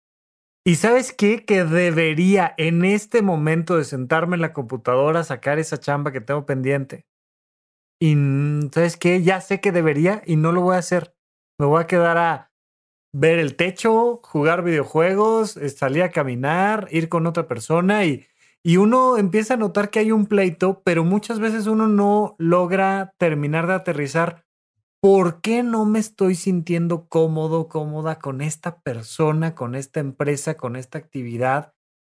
[0.64, 1.44] Y sabes qué?
[1.44, 6.46] Que debería en este momento de sentarme en la computadora, sacar esa chamba que tengo
[6.46, 7.08] pendiente
[8.06, 9.24] y ¿sabes qué?
[9.24, 11.16] Ya sé que debería y no lo voy a hacer.
[11.58, 12.52] Me voy a quedar a
[13.14, 18.26] ver el techo, jugar videojuegos, salir a caminar, ir con otra persona y,
[18.62, 23.14] y uno empieza a notar que hay un pleito, pero muchas veces uno no logra
[23.18, 24.46] terminar de aterrizar.
[25.02, 30.76] ¿Por qué no me estoy sintiendo cómodo, cómoda con esta persona, con esta empresa, con
[30.76, 31.74] esta actividad?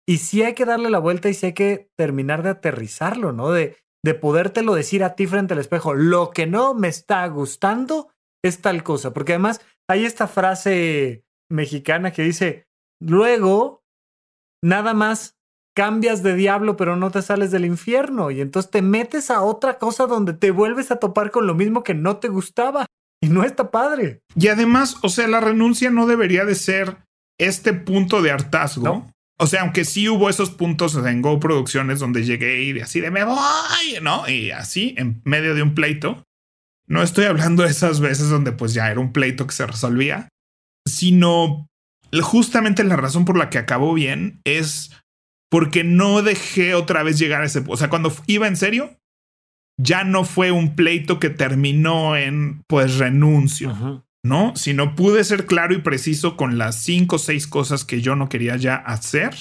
[0.06, 3.52] Y sí hay que darle la vuelta y sí hay que terminar de aterrizarlo, ¿no?
[3.52, 8.10] De, de podértelo decir a ti frente al espejo, lo que no me está gustando
[8.44, 12.68] es tal cosa, porque además hay esta frase mexicana que dice,
[13.02, 13.84] luego,
[14.64, 15.38] nada más
[15.76, 19.78] cambias de diablo pero no te sales del infierno y entonces te metes a otra
[19.78, 22.88] cosa donde te vuelves a topar con lo mismo que no te gustaba
[23.22, 24.22] y no está padre.
[24.36, 26.98] Y además, o sea, la renuncia no debería de ser
[27.40, 29.08] este punto de hartazgo.
[29.40, 33.12] O sea, aunque sí hubo esos puntos en Go Producciones donde llegué y así de
[33.12, 34.28] me voy, ¿no?
[34.28, 36.24] Y así, en medio de un pleito.
[36.88, 40.30] No estoy hablando de esas veces donde pues ya era un pleito que se resolvía,
[40.88, 41.68] sino
[42.22, 44.92] justamente la razón por la que acabó bien es
[45.50, 47.64] porque no dejé otra vez llegar a ese...
[47.68, 48.98] O sea, cuando iba en serio,
[49.78, 54.56] ya no fue un pleito que terminó en pues renuncio, ¿no?
[54.56, 58.30] Sino pude ser claro y preciso con las cinco o seis cosas que yo no
[58.30, 59.36] quería ya hacer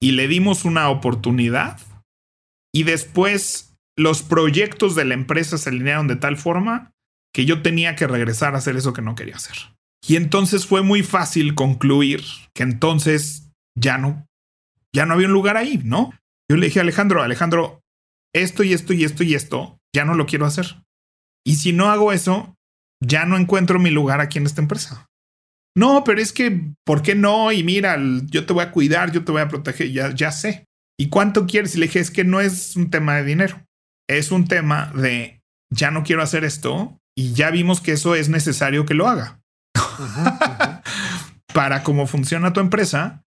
[0.00, 1.80] y le dimos una oportunidad
[2.72, 6.92] y después los proyectos de la empresa se alinearon de tal forma
[7.32, 9.56] que yo tenía que regresar a hacer eso que no quería hacer.
[10.06, 12.22] Y entonces fue muy fácil concluir
[12.54, 14.26] que entonces ya no,
[14.94, 16.12] ya no había un lugar ahí, ¿no?
[16.50, 17.80] Yo le dije a Alejandro, Alejandro,
[18.34, 20.82] esto y esto y esto y esto, ya no lo quiero hacer.
[21.44, 22.55] Y si no hago eso,
[23.02, 25.06] ya no encuentro mi lugar aquí en esta empresa.
[25.76, 27.52] No, pero es que, ¿por qué no?
[27.52, 30.64] Y mira, yo te voy a cuidar, yo te voy a proteger, ya, ya sé.
[30.98, 31.74] ¿Y cuánto quieres?
[31.74, 33.62] Y le dije, es que no es un tema de dinero,
[34.08, 38.30] es un tema de, ya no quiero hacer esto y ya vimos que eso es
[38.30, 39.40] necesario que lo haga.
[41.52, 43.22] Para cómo funciona tu empresa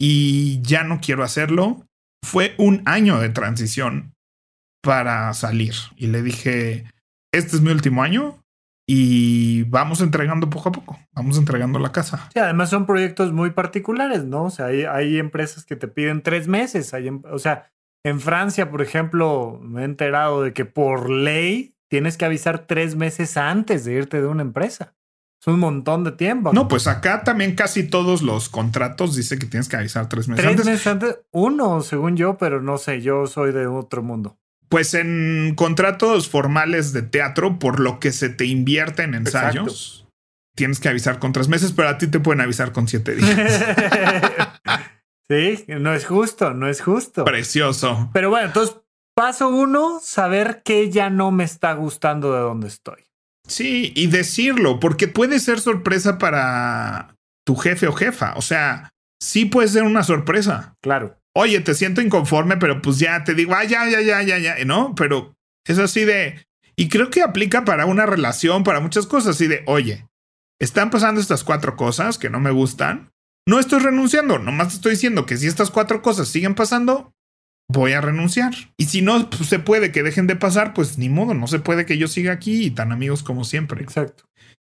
[0.00, 1.86] y ya no quiero hacerlo.
[2.24, 4.14] Fue un año de transición
[4.82, 6.84] para salir y le dije,
[7.32, 8.39] este es mi último año
[8.92, 12.28] y vamos entregando poco a poco, vamos entregando la casa.
[12.32, 14.46] Sí, además son proyectos muy particulares, ¿no?
[14.46, 17.70] O sea, hay, empresas que te piden tres meses, hay, em, o sea,
[18.04, 22.96] en Francia, por ejemplo, me he enterado de que por ley tienes que avisar tres
[22.96, 24.96] meses antes de irte de una empresa.
[25.40, 26.52] Es un montón de tiempo.
[26.52, 30.44] No, pues acá también casi todos los contratos dice que tienes que avisar tres meses
[30.44, 30.62] antes.
[30.62, 34.36] Tres meses antes, uno, según yo, pero no sé, yo soy de otro mundo.
[34.70, 40.06] Pues en contratos formales de teatro, por lo que se te invierte en ensayos,
[40.56, 43.28] tienes que avisar con tres meses, pero a ti te pueden avisar con siete días.
[45.28, 47.24] sí, no es justo, no es justo.
[47.24, 48.10] Precioso.
[48.12, 48.76] Pero bueno, entonces,
[49.16, 53.08] paso uno, saber que ya no me está gustando de dónde estoy.
[53.48, 58.34] Sí, y decirlo, porque puede ser sorpresa para tu jefe o jefa.
[58.36, 60.76] O sea, sí puede ser una sorpresa.
[60.80, 64.38] Claro oye, te siento inconforme, pero pues ya te digo, ah, ya, ya, ya, ya,
[64.38, 64.94] ya, ¿no?
[64.94, 65.34] Pero
[65.66, 66.44] es así de,
[66.76, 70.06] y creo que aplica para una relación, para muchas cosas, así de, oye,
[70.60, 73.10] están pasando estas cuatro cosas que no me gustan,
[73.46, 77.12] no estoy renunciando, nomás estoy diciendo que si estas cuatro cosas siguen pasando,
[77.68, 78.52] voy a renunciar.
[78.76, 81.60] Y si no pues, se puede que dejen de pasar, pues ni modo, no se
[81.60, 83.82] puede que yo siga aquí y tan amigos como siempre.
[83.82, 84.24] Exacto.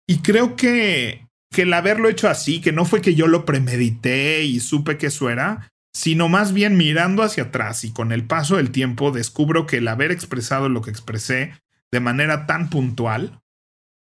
[0.07, 4.45] Y creo que, que el haberlo hecho así, que no fue que yo lo premedité
[4.45, 8.57] y supe que eso era, sino más bien mirando hacia atrás y con el paso
[8.57, 11.55] del tiempo descubro que el haber expresado lo que expresé
[11.91, 13.41] de manera tan puntual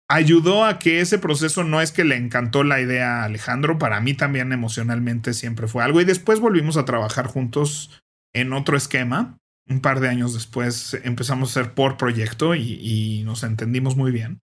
[0.09, 3.99] ayudó a que ese proceso no es que le encantó la idea a Alejandro, para
[3.99, 9.37] mí también emocionalmente siempre fue algo y después volvimos a trabajar juntos en otro esquema.
[9.67, 14.11] Un par de años después empezamos a hacer por proyecto y, y nos entendimos muy
[14.11, 14.41] bien.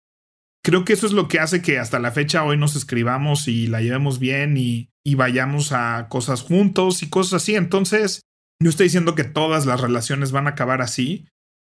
[0.64, 3.68] Creo que eso es lo que hace que hasta la fecha hoy nos escribamos y
[3.68, 7.56] la llevemos bien y, y vayamos a cosas juntos y cosas así.
[7.56, 8.22] Entonces,
[8.62, 11.28] no estoy diciendo que todas las relaciones van a acabar así,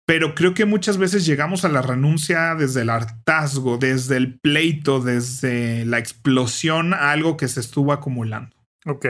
[0.08, 5.02] pero creo que muchas veces llegamos a la renuncia desde el hartazgo, desde el pleito,
[5.02, 8.56] desde la explosión a algo que se estuvo acumulando.
[8.86, 9.06] Ok.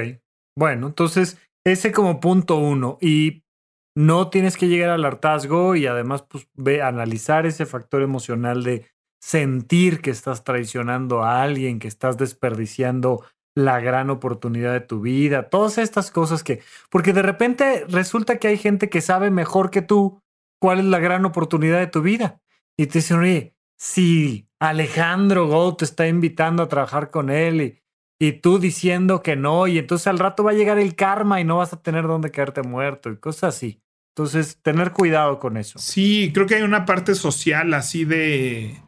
[0.57, 2.97] Bueno, entonces, ese como punto uno.
[2.99, 3.43] Y
[3.95, 8.87] no tienes que llegar al hartazgo y además, pues, ve, analizar ese factor emocional de
[9.27, 13.25] sentir que estás traicionando a alguien, que estás desperdiciando
[13.57, 18.47] la gran oportunidad de tu vida, todas estas cosas que, porque de repente resulta que
[18.47, 20.21] hay gente que sabe mejor que tú
[20.61, 22.39] cuál es la gran oportunidad de tu vida.
[22.79, 27.81] Y te dicen, oye, si Alejandro Go te está invitando a trabajar con él y,
[28.21, 31.43] y tú diciendo que no, y entonces al rato va a llegar el karma y
[31.43, 33.81] no vas a tener dónde quedarte muerto y cosas así.
[34.15, 35.77] Entonces, tener cuidado con eso.
[35.77, 38.86] Sí, creo que hay una parte social así de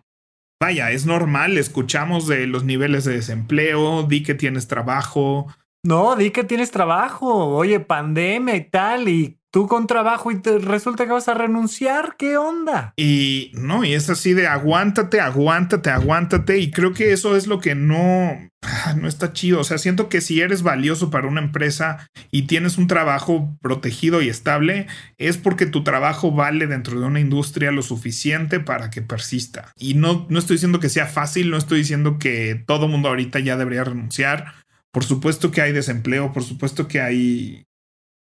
[0.59, 5.47] vaya, es normal, escuchamos de los niveles de desempleo, di que tienes trabajo.
[5.83, 10.59] No, di que tienes trabajo, oye, pandemia y tal, y tú con trabajo y te
[10.59, 12.93] resulta que vas a renunciar, ¿qué onda?
[12.97, 17.59] Y no, y es así de aguántate, aguántate, aguántate, y creo que eso es lo
[17.59, 21.41] que no, ah, no está chido, o sea, siento que si eres valioso para una
[21.41, 27.05] empresa y tienes un trabajo protegido y estable, es porque tu trabajo vale dentro de
[27.05, 29.71] una industria lo suficiente para que persista.
[29.77, 33.39] Y no, no estoy diciendo que sea fácil, no estoy diciendo que todo mundo ahorita
[33.39, 34.53] ya debería renunciar.
[34.91, 37.65] Por supuesto que hay desempleo, por supuesto que hay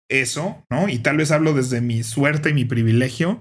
[0.09, 0.89] eso, ¿no?
[0.89, 3.41] Y tal vez hablo desde mi suerte y mi privilegio,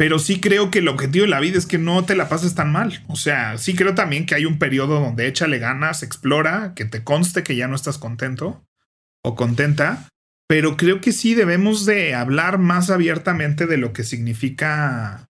[0.00, 2.54] pero sí creo que el objetivo de la vida es que no te la pases
[2.54, 3.04] tan mal.
[3.08, 7.04] O sea, sí creo también que hay un periodo donde échale ganas, explora, que te
[7.04, 8.64] conste que ya no estás contento
[9.22, 10.08] o contenta,
[10.48, 15.28] pero creo que sí debemos de hablar más abiertamente de lo que significa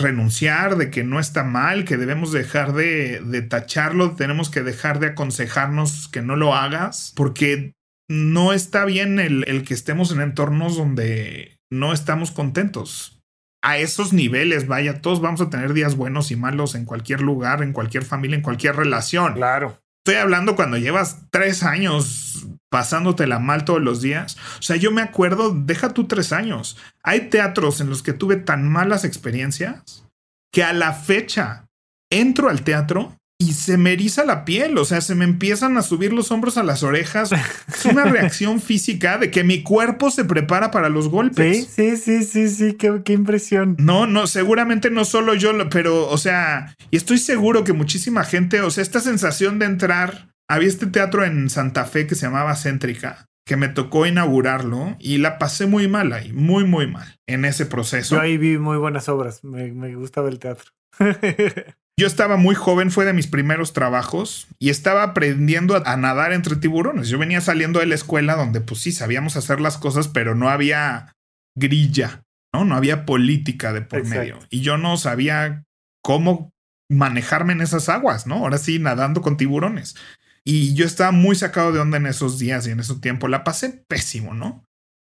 [0.00, 5.00] renunciar, de que no está mal, que debemos dejar de, de tacharlo, tenemos que dejar
[5.00, 7.74] de aconsejarnos que no lo hagas, porque
[8.08, 13.14] no está bien el, que estemos en entornos donde no estamos contentos.
[13.60, 17.60] a esos niveles, vaya, todos vamos a tener días buenos y malos en cualquier lugar,
[17.62, 19.34] en cualquier familia, en cualquier relación.
[19.34, 19.80] Claro.
[20.06, 24.36] Estoy hablando cuando llevas tres años pasándotela mal todos los días.
[24.58, 26.76] O sea, yo me acuerdo, deja tú tres años.
[27.02, 30.06] Hay teatros en los que tuve tan malas experiencias
[30.52, 31.66] que a la fecha
[32.10, 35.82] entro al teatro y se me eriza la piel, o sea, se me empiezan a
[35.82, 37.30] subir los hombros a las orejas.
[37.32, 41.68] Es una reacción física de que mi cuerpo se prepara para los golpes.
[41.68, 43.76] Sí, sí, sí, sí, sí, qué, qué impresión.
[43.78, 48.60] No, no, seguramente no solo yo, pero, o sea, y estoy seguro que muchísima gente,
[48.60, 52.56] o sea, esta sensación de entrar, había este teatro en Santa Fe que se llamaba
[52.56, 57.46] Céntrica que me tocó inaugurarlo y la pasé muy mal ahí, muy, muy mal en
[57.46, 58.16] ese proceso.
[58.16, 60.70] Yo ahí vi muy buenas obras, me, me gustaba el teatro.
[61.98, 66.54] Yo estaba muy joven, fue de mis primeros trabajos y estaba aprendiendo a, nadar entre
[66.54, 67.08] tiburones.
[67.08, 70.48] Yo venía saliendo de la escuela donde pues sí sabíamos hacer las cosas, pero no
[70.48, 71.16] había
[71.56, 72.22] grilla,
[72.54, 72.64] ¿no?
[72.64, 74.38] No había política de por medio.
[74.48, 75.64] Y yo no sabía
[76.00, 76.52] cómo
[76.88, 78.36] manejarme en esas aguas, ¿no?
[78.36, 79.96] Ahora sí, nadando con tiburones.
[80.44, 83.26] Y yo estaba muy sacado de onda en esos días y en ese tiempo.
[83.26, 84.64] La pasé pésimo, ¿no?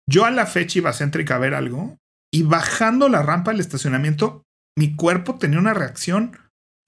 [0.08, 1.96] Yo a la fecha iba céntrica a ver algo
[2.32, 4.44] y bajando la rampa del estacionamiento,
[4.78, 6.38] mi cuerpo tenía una reacción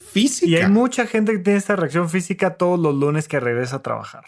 [0.00, 0.50] física.
[0.50, 3.82] Y hay mucha gente que tiene esta reacción física todos los lunes que regresa a
[3.82, 4.24] trabajar.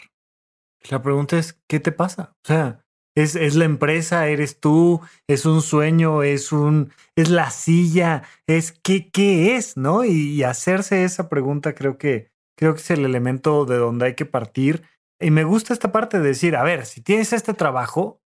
[0.89, 2.35] La pregunta es, ¿qué te pasa?
[2.43, 4.27] O sea, ¿es, es la empresa?
[4.27, 5.01] ¿Eres tú?
[5.27, 6.23] ¿Es un sueño?
[6.23, 8.23] ¿Es un es la silla?
[8.47, 9.77] ¿Es qué, qué es?
[9.77, 10.03] ¿No?
[10.03, 14.25] Y, hacerse esa pregunta creo que, creo que es el elemento de donde hay que
[14.25, 14.83] partir.
[15.19, 18.21] Y me gusta esta parte de decir, a ver, si tienes este trabajo,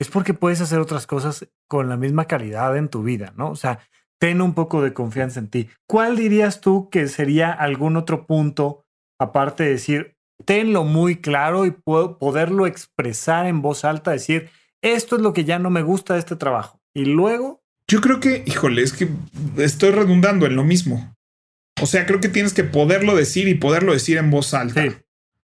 [0.00, 3.50] es porque puedes hacer otras cosas con la misma calidad en tu vida, ¿no?
[3.50, 3.80] O sea,
[4.18, 5.68] ten un poco de confianza en ti.
[5.86, 8.84] ¿Cuál dirías tú que sería algún otro punto,
[9.18, 14.50] aparte de decir, tenlo muy claro y puedo poderlo expresar en voz alta, decir,
[14.82, 16.80] esto es lo que ya no me gusta de este trabajo?
[16.94, 17.62] Y luego...
[17.88, 19.08] Yo creo que, híjole, es que
[19.56, 21.14] estoy redundando en lo mismo.
[21.80, 24.84] O sea, creo que tienes que poderlo decir y poderlo decir en voz alta.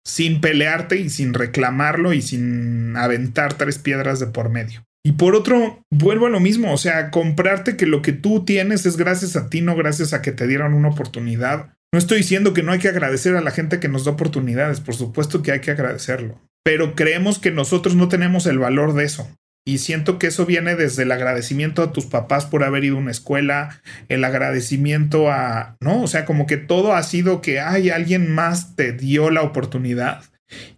[0.04, 4.84] Sin pelearte y sin reclamarlo y sin aventar tres piedras de por medio.
[5.04, 8.84] Y por otro, vuelvo a lo mismo, o sea, comprarte que lo que tú tienes
[8.84, 11.74] es gracias a ti, no gracias a que te dieran una oportunidad.
[11.92, 14.80] No estoy diciendo que no hay que agradecer a la gente que nos da oportunidades,
[14.80, 19.04] por supuesto que hay que agradecerlo, pero creemos que nosotros no tenemos el valor de
[19.04, 19.28] eso.
[19.68, 23.00] Y siento que eso viene desde el agradecimiento a tus papás por haber ido a
[23.00, 26.02] una escuela, el agradecimiento a, ¿no?
[26.02, 30.22] O sea, como que todo ha sido que, hay alguien más te dio la oportunidad.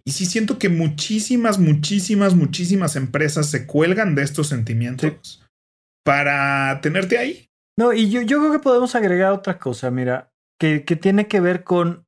[0.03, 5.43] Y sí siento que muchísimas, muchísimas, muchísimas empresas se cuelgan de estos sentimientos
[6.03, 7.49] para tenerte ahí.
[7.77, 11.39] No, y yo, yo creo que podemos agregar otra cosa, mira, que, que tiene que
[11.39, 12.05] ver con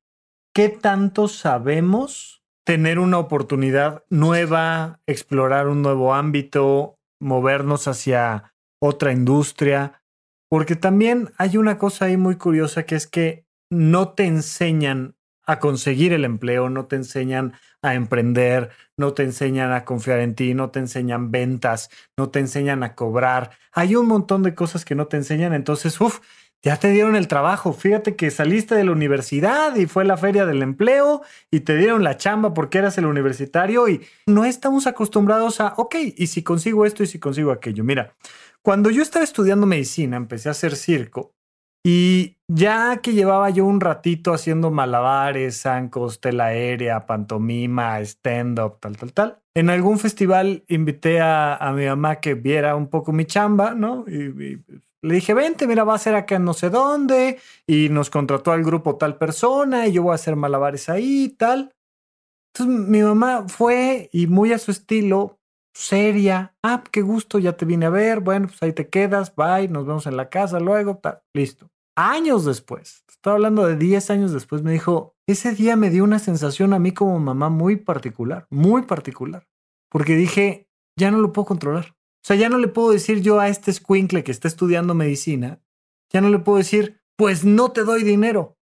[0.54, 10.02] qué tanto sabemos tener una oportunidad nueva, explorar un nuevo ámbito, movernos hacia otra industria,
[10.48, 15.16] porque también hay una cosa ahí muy curiosa que es que no te enseñan
[15.46, 20.34] a conseguir el empleo, no te enseñan a emprender, no te enseñan a confiar en
[20.34, 23.50] ti, no te enseñan ventas, no te enseñan a cobrar.
[23.72, 26.20] Hay un montón de cosas que no te enseñan, entonces, uff,
[26.62, 27.74] ya te dieron el trabajo.
[27.74, 31.20] Fíjate que saliste de la universidad y fue la feria del empleo
[31.50, 35.96] y te dieron la chamba porque eras el universitario y no estamos acostumbrados a, ok,
[36.16, 37.84] y si consigo esto y si consigo aquello.
[37.84, 38.16] Mira,
[38.62, 41.33] cuando yo estaba estudiando medicina, empecé a hacer circo
[41.86, 48.96] y ya que llevaba yo un ratito haciendo malabares, zancos, tela aérea, pantomima, stand-up, tal,
[48.96, 53.74] tal, tal, en algún festival invité a, mi mamá que viera un poco mi chamba,
[53.74, 54.04] ¿no?
[54.08, 54.62] Y,
[55.02, 58.64] le dije, vente, mira, va a ser acá no sé dónde, y nos contrató al
[58.64, 61.74] grupo tal persona, y yo voy a hacer malabares ahí, tal.
[62.54, 65.38] Entonces mi mamá fue y muy a su estilo,
[65.74, 66.54] seria.
[66.62, 68.20] Ah, qué gusto, ya te vine a ver.
[68.20, 72.44] Bueno, pues ahí te quedas, bye, nos vemos en la casa luego, tal, listo años
[72.44, 76.74] después, estaba hablando de 10 años después, me dijo, ese día me dio una sensación
[76.74, 79.46] a mí como mamá muy particular, muy particular,
[79.90, 80.68] porque dije,
[80.98, 81.96] ya no lo puedo controlar.
[81.96, 85.60] O sea, ya no le puedo decir yo a este squinkle que está estudiando medicina,
[86.12, 88.58] ya no le puedo decir, pues no te doy dinero,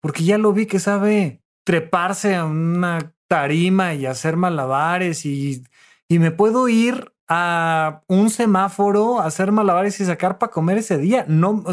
[0.00, 5.62] porque ya lo vi que sabe treparse a una tarima y hacer malabares y,
[6.08, 10.98] y me puedo ir a un semáforo a hacer malabares y sacar para comer ese
[10.98, 11.24] día.
[11.28, 11.64] No,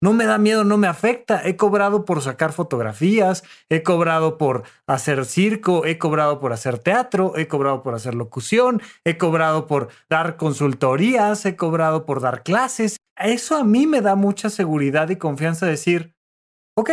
[0.00, 1.40] no me da miedo, no me afecta.
[1.44, 7.32] He cobrado por sacar fotografías, he cobrado por hacer circo, he cobrado por hacer teatro,
[7.36, 12.96] he cobrado por hacer locución, he cobrado por dar consultorías, he cobrado por dar clases.
[13.16, 16.14] Eso a mí me da mucha seguridad y confianza decir,
[16.76, 16.90] ok,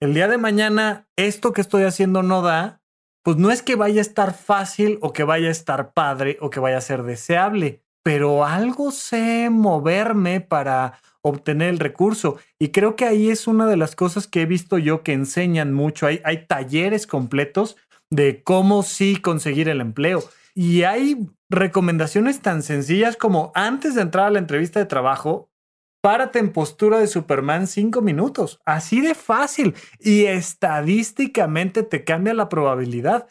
[0.00, 2.80] el día de mañana esto que estoy haciendo no da,
[3.22, 6.48] pues no es que vaya a estar fácil o que vaya a estar padre o
[6.48, 12.38] que vaya a ser deseable, pero algo sé moverme para obtener el recurso.
[12.58, 15.72] Y creo que ahí es una de las cosas que he visto yo que enseñan
[15.72, 16.06] mucho.
[16.06, 17.76] Hay, hay talleres completos
[18.10, 20.22] de cómo sí conseguir el empleo.
[20.54, 25.50] Y hay recomendaciones tan sencillas como antes de entrar a la entrevista de trabajo,
[26.00, 28.60] párate en postura de Superman cinco minutos.
[28.64, 29.74] Así de fácil.
[29.98, 33.26] Y estadísticamente te cambia la probabilidad.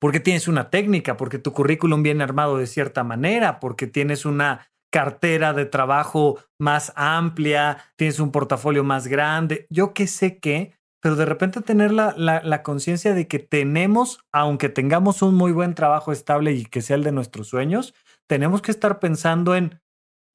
[0.00, 4.68] Porque tienes una técnica, porque tu currículum viene armado de cierta manera, porque tienes una
[4.94, 11.16] cartera de trabajo más amplia, tienes un portafolio más grande, yo qué sé qué, pero
[11.16, 16.12] de repente tener la, la, conciencia de que tenemos, aunque tengamos un muy buen trabajo
[16.12, 17.92] estable y que sea el de nuestros sueños,
[18.28, 19.80] tenemos que estar pensando en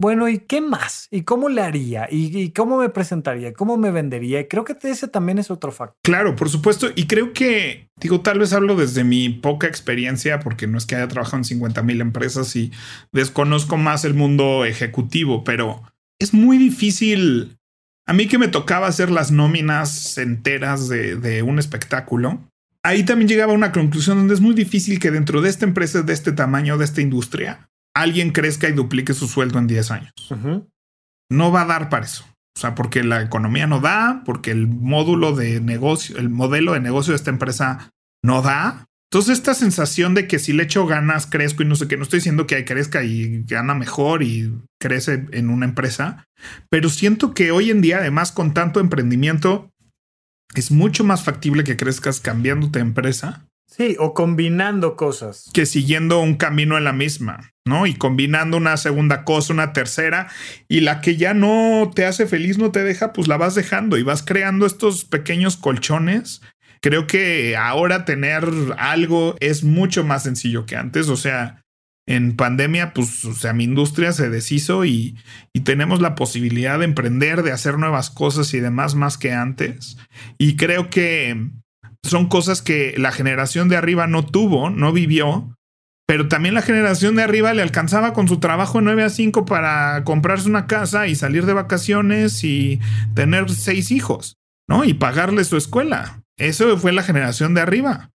[0.01, 1.09] bueno, ¿y qué más?
[1.11, 2.07] ¿Y cómo le haría?
[2.09, 3.51] ¿Y, cómo me presentaría?
[3.51, 4.47] ¿Cómo me vendería?
[4.47, 5.97] Creo que ese también es otro factor.
[6.03, 6.87] Claro, por supuesto.
[6.95, 10.95] Y creo que, digo, tal vez hablo desde mi poca experiencia, porque no es que
[10.95, 12.71] haya trabajado en 50 mil empresas y
[13.11, 15.83] desconozco más el mundo ejecutivo, pero
[16.17, 17.57] es muy difícil.
[18.07, 22.39] A mí que me tocaba hacer las nóminas enteras de, de un espectáculo,
[22.83, 26.03] ahí también llegaba a una conclusión donde es muy difícil que dentro de esta empresa,
[26.03, 27.69] de este tamaño, de esta industria,
[28.01, 30.13] alguien crezca y duplique su sueldo en 10 años.
[31.29, 32.25] No va a dar para eso.
[32.57, 36.81] O sea, porque la economía no da, porque el módulo de negocio, el modelo de
[36.81, 37.91] negocio de esta empresa
[38.23, 38.85] no da.
[39.11, 42.03] Entonces, esta sensación de que si le echo ganas, crezco y no sé qué, no
[42.03, 46.25] estoy diciendo que crezca y gana mejor y crece en una empresa,
[46.69, 49.71] pero siento que hoy en día, además, con tanto emprendimiento,
[50.53, 55.49] es mucho más factible que crezcas cambiándote de empresa Sí, o combinando cosas.
[55.53, 57.85] Que siguiendo un camino en la misma, ¿no?
[57.85, 60.27] Y combinando una segunda cosa, una tercera,
[60.67, 63.97] y la que ya no te hace feliz, no te deja, pues la vas dejando
[63.97, 66.41] y vas creando estos pequeños colchones.
[66.81, 68.43] Creo que ahora tener
[68.77, 71.63] algo es mucho más sencillo que antes, o sea,
[72.07, 75.15] en pandemia, pues, o sea, mi industria se deshizo y,
[75.53, 79.95] y, tenemos la posibilidad de emprender, de hacer nuevas cosas y demás más que antes.
[80.39, 81.51] Y creo que
[82.03, 85.55] son cosas que la generación de arriba no tuvo, no vivió,
[86.09, 90.03] pero también la generación de arriba le alcanzaba con su trabajo 9 a 5 para
[90.03, 92.79] comprarse una casa y salir de vacaciones y
[93.13, 94.35] tener seis hijos,
[94.67, 94.83] ¿no?
[94.83, 96.23] Y pagarle su escuela.
[96.35, 98.09] Eso fue la generación de arriba.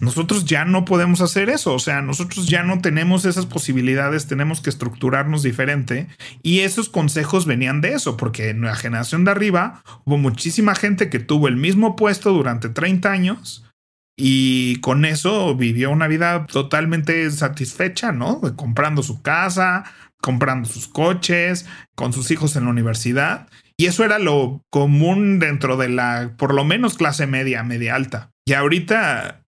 [0.00, 4.60] Nosotros ya no podemos hacer eso, o sea, nosotros ya no tenemos esas posibilidades, tenemos
[4.60, 6.08] que estructurarnos diferente
[6.42, 11.10] y esos consejos venían de eso, porque en la generación de arriba hubo muchísima gente
[11.10, 13.64] que tuvo el mismo puesto durante 30 años
[14.16, 18.40] y con eso vivió una vida totalmente satisfecha, ¿no?
[18.56, 19.84] Comprando su casa,
[20.20, 23.48] comprando sus coches, con sus hijos en la universidad.
[23.76, 28.30] Y eso era lo común dentro de la, por lo menos, clase media, media alta.
[28.46, 29.43] Y ahorita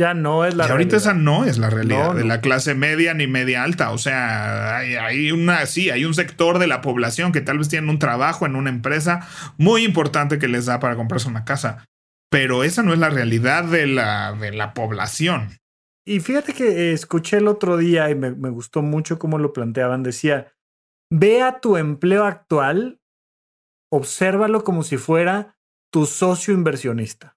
[0.00, 3.12] ya no es la y ahorita esa no es la realidad de la clase media
[3.12, 3.90] ni media alta.
[3.90, 7.90] O sea, hay, una, sí, hay un sector de la población que tal vez tiene
[7.90, 9.28] un trabajo en una empresa
[9.58, 11.84] muy importante que les da para comprarse una casa.
[12.30, 15.50] Pero esa no es la realidad de la, de la población.
[16.06, 20.02] Y fíjate que escuché el otro día y me, me gustó mucho cómo lo planteaban.
[20.02, 20.50] Decía,
[21.12, 23.02] ve a tu empleo actual,
[23.92, 25.58] obsérvalo como si fuera
[25.92, 27.36] tu socio inversionista.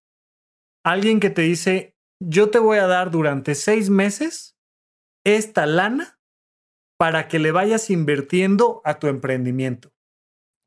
[0.86, 4.58] Alguien que te dice, yo te voy a dar durante seis meses
[5.24, 6.20] esta lana
[6.98, 9.92] para que le vayas invirtiendo a tu emprendimiento,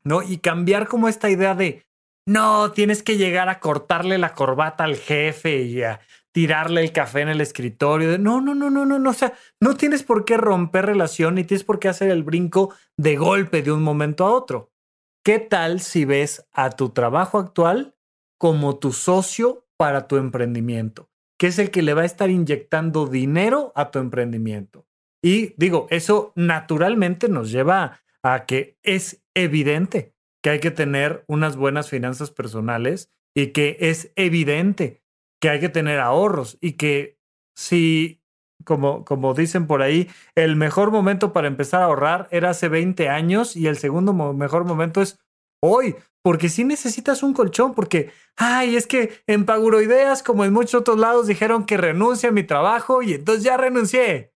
[0.03, 0.21] ¿no?
[0.21, 1.85] Y cambiar como esta idea de,
[2.27, 5.99] no, tienes que llegar a cortarle la corbata al jefe y a
[6.33, 8.19] tirarle el café en el escritorio.
[8.19, 9.09] no, no, no, no, no, no.
[9.09, 12.75] O sea, no tienes por qué romper relación ni tienes por qué hacer el brinco
[12.97, 14.71] de golpe de un momento a otro.
[15.23, 17.95] ¿Qué tal si ves a tu trabajo actual
[18.37, 21.06] como tu socio para tu emprendimiento?
[21.37, 24.87] Que es el que le va a estar inyectando dinero a tu emprendimiento.
[25.23, 30.13] Y digo, eso naturalmente nos lleva a que es evidente
[30.43, 35.01] que hay que tener unas buenas finanzas personales y que es evidente
[35.41, 37.19] que hay que tener ahorros y que
[37.55, 38.21] si,
[38.63, 43.09] como, como dicen por ahí, el mejor momento para empezar a ahorrar era hace 20
[43.09, 45.19] años y el segundo mejor momento es
[45.61, 45.95] hoy,
[46.27, 50.99] porque si necesitas un colchón, porque, ay, es que en Paguroideas, como en muchos otros
[50.99, 54.33] lados, dijeron que renuncie a mi trabajo y entonces ya renuncié.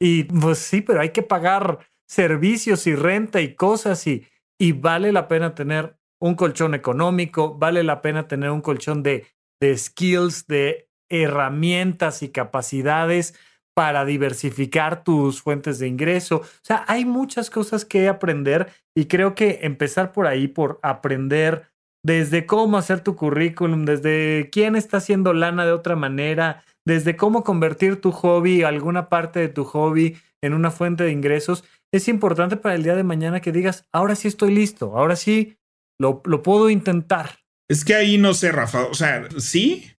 [0.00, 4.24] Y pues sí, pero hay que pagar servicios y renta y cosas y,
[4.56, 9.26] y vale la pena tener un colchón económico, vale la pena tener un colchón de,
[9.60, 13.34] de skills, de herramientas y capacidades
[13.74, 16.36] para diversificar tus fuentes de ingreso.
[16.36, 21.70] O sea, hay muchas cosas que aprender y creo que empezar por ahí, por aprender
[22.04, 27.44] desde cómo hacer tu currículum, desde quién está haciendo lana de otra manera, desde cómo
[27.44, 31.64] convertir tu hobby, alguna parte de tu hobby, en una fuente de ingresos,
[31.94, 35.56] es importante para el día de mañana que digas, ahora sí estoy listo, ahora sí
[36.00, 37.38] lo, lo puedo intentar.
[37.70, 38.86] Es que ahí no sé, Rafa.
[38.86, 39.92] O sea, sí,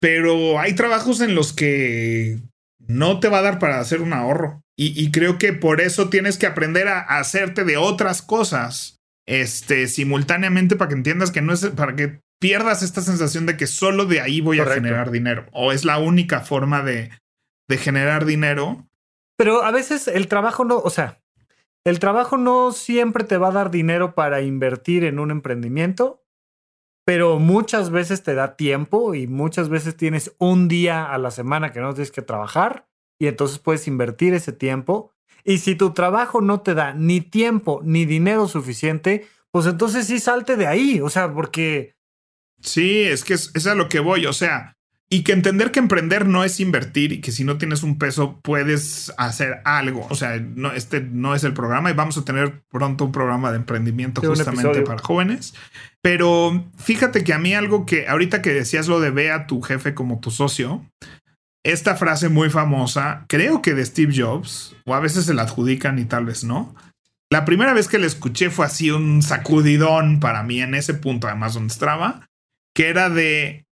[0.00, 2.40] pero hay trabajos en los que
[2.88, 4.62] no te va a dar para hacer un ahorro.
[4.80, 10.76] Y, creo que por eso tienes que aprender a, hacerte de otras cosas este, simultáneamente
[10.76, 14.20] para que entiendas que no es para que pierdas esta sensación de que solo de
[14.20, 17.10] ahí voy a generar dinero o es la única forma de,
[17.68, 18.86] de generar dinero.
[19.36, 21.20] Pero a veces el trabajo no, o sea,
[21.84, 26.22] el trabajo no siempre te va a dar dinero para invertir en un emprendimiento
[27.08, 31.72] pero muchas veces te da tiempo y muchas veces tienes un día a la semana
[31.72, 32.86] que no tienes que trabajar
[33.18, 35.14] y entonces puedes invertir ese tiempo.
[35.42, 40.20] Y si tu trabajo no te da ni tiempo ni dinero suficiente, pues entonces sí
[40.20, 41.96] salte de ahí, o sea, porque...
[42.60, 44.76] Sí, es que es, es a lo que voy, o sea,
[45.10, 48.40] y que entender que emprender no es invertir y que si no tienes un peso
[48.42, 50.06] puedes hacer algo.
[50.10, 53.50] O sea, no, este no es el programa y vamos a tener pronto un programa
[53.50, 55.54] de emprendimiento justamente para jóvenes.
[56.02, 59.62] Pero fíjate que a mí algo que ahorita que decías lo de ve a tu
[59.62, 60.84] jefe como tu socio,
[61.64, 65.98] esta frase muy famosa, creo que de Steve Jobs, o a veces se la adjudican
[65.98, 66.74] y tal vez no.
[67.30, 71.28] La primera vez que la escuché fue así un sacudidón para mí en ese punto,
[71.28, 72.26] además donde estaba,
[72.74, 73.66] que era de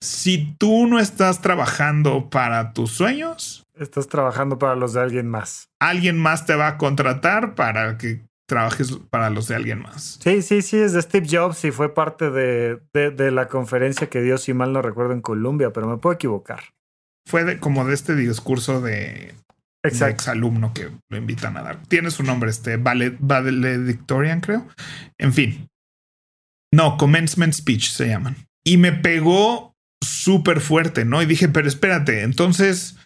[0.00, 5.68] si tú no estás trabajando para tus sueños, estás trabajando para los de alguien más.
[5.78, 10.18] Alguien más te va a contratar para que trabajes para los de alguien más.
[10.22, 14.22] Sí, sí, sí, es de Steve Jobs y fue parte de, de, la conferencia que
[14.22, 16.60] dio, si mal no recuerdo, en Colombia, pero me puedo equivocar.
[17.26, 19.34] Fue como de este discurso de,
[19.84, 20.14] Exacto.
[20.14, 21.82] exalumno que lo invitan a dar.
[21.86, 24.66] Tiene su nombre, este Valedictorian, creo.
[25.16, 25.68] En fin.
[26.72, 28.36] No, Commencement Speech se llaman.
[28.64, 29.69] Y me pegó
[30.04, 31.22] súper fuerte, ¿no?
[31.22, 32.96] Y dije, pero espérate, entonces,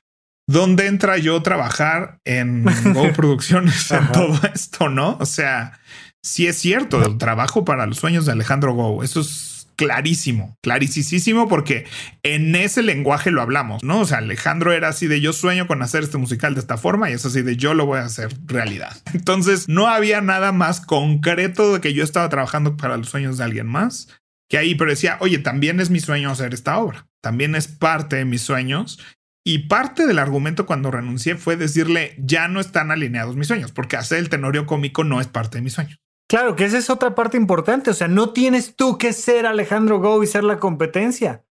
[0.49, 5.17] ¿dónde entra yo a trabajar en Go Producciones en todo esto, no?
[5.21, 5.81] O sea,
[6.23, 11.49] sí es cierto, el trabajo para los sueños de Alejandro Go, eso es clarísimo, clarísimo,
[11.49, 11.87] porque
[12.23, 14.01] en ese lenguaje lo hablamos, ¿no?
[14.01, 17.11] O sea, Alejandro era así de yo sueño con hacer este musical de esta forma
[17.11, 18.97] y es así de yo lo voy a hacer realidad.
[19.13, 23.45] Entonces, no había nada más concreto de que yo estaba trabajando para los sueños de
[23.45, 24.09] alguien más
[24.49, 28.17] que ahí, pero decía, oye, también es mi sueño hacer esta obra, también es parte
[28.17, 28.99] de mis sueños.
[29.47, 33.97] Y parte del argumento cuando renuncié fue decirle, ya no están alineados mis sueños, porque
[33.97, 35.99] hacer el tenorio cómico no es parte de mis sueños.
[36.31, 40.01] Claro, que esa es otra parte importante, o sea, no tienes tú que ser Alejandro
[40.01, 41.45] Go y ser la competencia,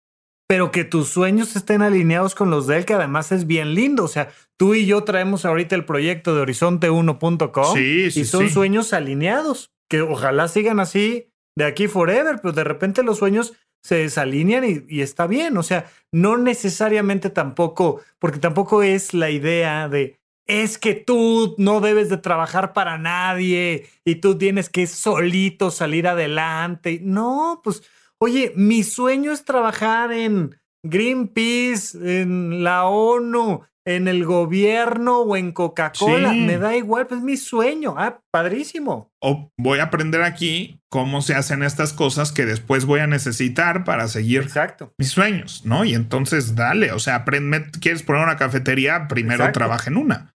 [0.47, 4.05] pero que tus sueños estén alineados con los de él, que además es bien lindo,
[4.05, 9.71] o sea, tú y yo traemos ahorita el proyecto de horizonte1.com y son sueños alineados,
[9.89, 11.30] que ojalá sigan así
[11.61, 13.53] de aquí forever, pero de repente los sueños
[13.83, 15.57] se desalinean y, está bien.
[15.57, 21.79] O sea, no necesariamente tampoco, porque tampoco es la idea de es que tú no
[21.79, 26.99] debes de trabajar para nadie y tú tienes que solito salir adelante.
[27.03, 27.83] No, pues,
[28.17, 35.51] oye, mi sueño es trabajar en Greenpeace, en la ONU, en el gobierno o en
[35.51, 36.33] Coca-Cola.
[36.33, 37.95] Me da igual, pues mi sueño.
[37.97, 39.11] Ah, padrísimo.
[39.21, 43.83] O voy a aprender aquí cómo se hacen estas cosas que después voy a necesitar
[43.83, 44.93] para seguir Exacto.
[44.97, 45.85] mis sueños, ¿no?
[45.85, 50.33] Y entonces dale, o sea, aprende, quieres poner una cafetería, primero trabaja en una.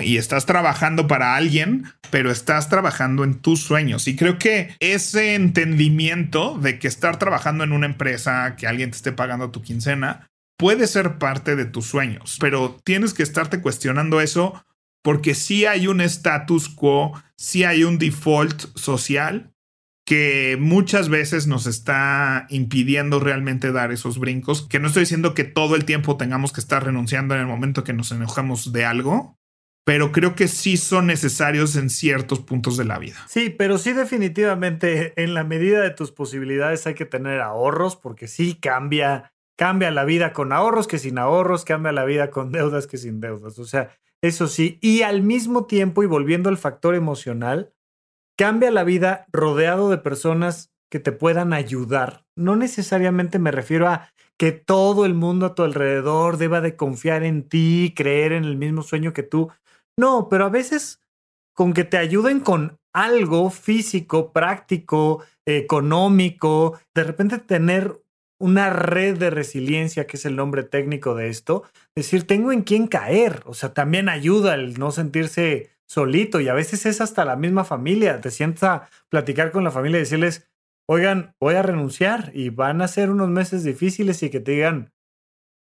[0.00, 4.06] Y estás trabajando para alguien, pero estás trabajando en tus sueños.
[4.06, 8.96] Y creo que ese entendimiento de que estar trabajando en una empresa, que alguien te
[8.96, 10.28] esté pagando tu quincena,
[10.58, 14.62] puede ser parte de tus sueños, pero tienes que estarte cuestionando eso
[15.02, 19.54] porque sí hay un status quo, sí hay un default social
[20.04, 25.44] que muchas veces nos está impidiendo realmente dar esos brincos, que no estoy diciendo que
[25.44, 29.38] todo el tiempo tengamos que estar renunciando en el momento que nos enojamos de algo,
[29.84, 33.16] pero creo que sí son necesarios en ciertos puntos de la vida.
[33.28, 38.28] Sí, pero sí definitivamente en la medida de tus posibilidades hay que tener ahorros porque
[38.28, 42.86] sí cambia Cambia la vida con ahorros que sin ahorros, cambia la vida con deudas
[42.86, 43.58] que sin deudas.
[43.58, 43.90] O sea,
[44.22, 44.78] eso sí.
[44.80, 47.72] Y al mismo tiempo, y volviendo al factor emocional,
[48.36, 52.24] cambia la vida rodeado de personas que te puedan ayudar.
[52.36, 57.24] No necesariamente me refiero a que todo el mundo a tu alrededor deba de confiar
[57.24, 59.50] en ti, creer en el mismo sueño que tú.
[59.98, 61.02] No, pero a veces
[61.52, 68.00] con que te ayuden con algo físico, práctico, económico, de repente tener
[68.38, 71.64] una red de resiliencia, que es el nombre técnico de esto,
[71.94, 76.54] decir, tengo en quién caer, o sea, también ayuda el no sentirse solito y a
[76.54, 80.48] veces es hasta la misma familia, te sientas a platicar con la familia y decirles,
[80.88, 84.92] oigan, voy a renunciar y van a ser unos meses difíciles y que te digan,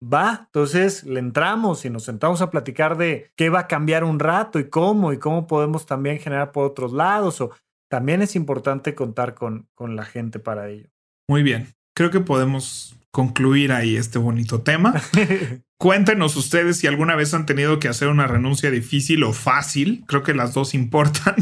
[0.03, 4.19] va, entonces le entramos y nos sentamos a platicar de qué va a cambiar un
[4.19, 7.51] rato y cómo y cómo podemos también generar por otros lados o
[7.89, 10.89] también es importante contar con, con la gente para ello.
[11.29, 14.95] Muy bien, creo que podemos concluir ahí este bonito tema.
[15.79, 20.05] Cuéntenos ustedes si alguna vez han tenido que hacer una renuncia difícil o fácil.
[20.07, 21.35] Creo que las dos importan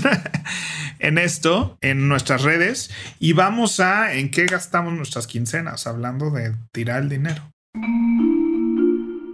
[0.99, 2.91] en esto, en nuestras redes.
[3.19, 7.53] Y vamos a en qué gastamos nuestras quincenas, hablando de tirar el dinero.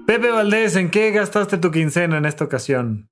[0.07, 3.09] Pepe Valdés, ¿en qué gastaste tu quincena en esta ocasión?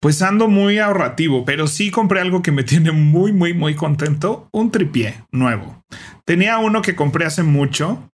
[0.00, 4.48] Pues ando muy ahorrativo, pero sí compré algo que me tiene muy, muy, muy contento.
[4.52, 5.84] Un tripié nuevo.
[6.24, 8.10] Tenía uno que compré hace mucho,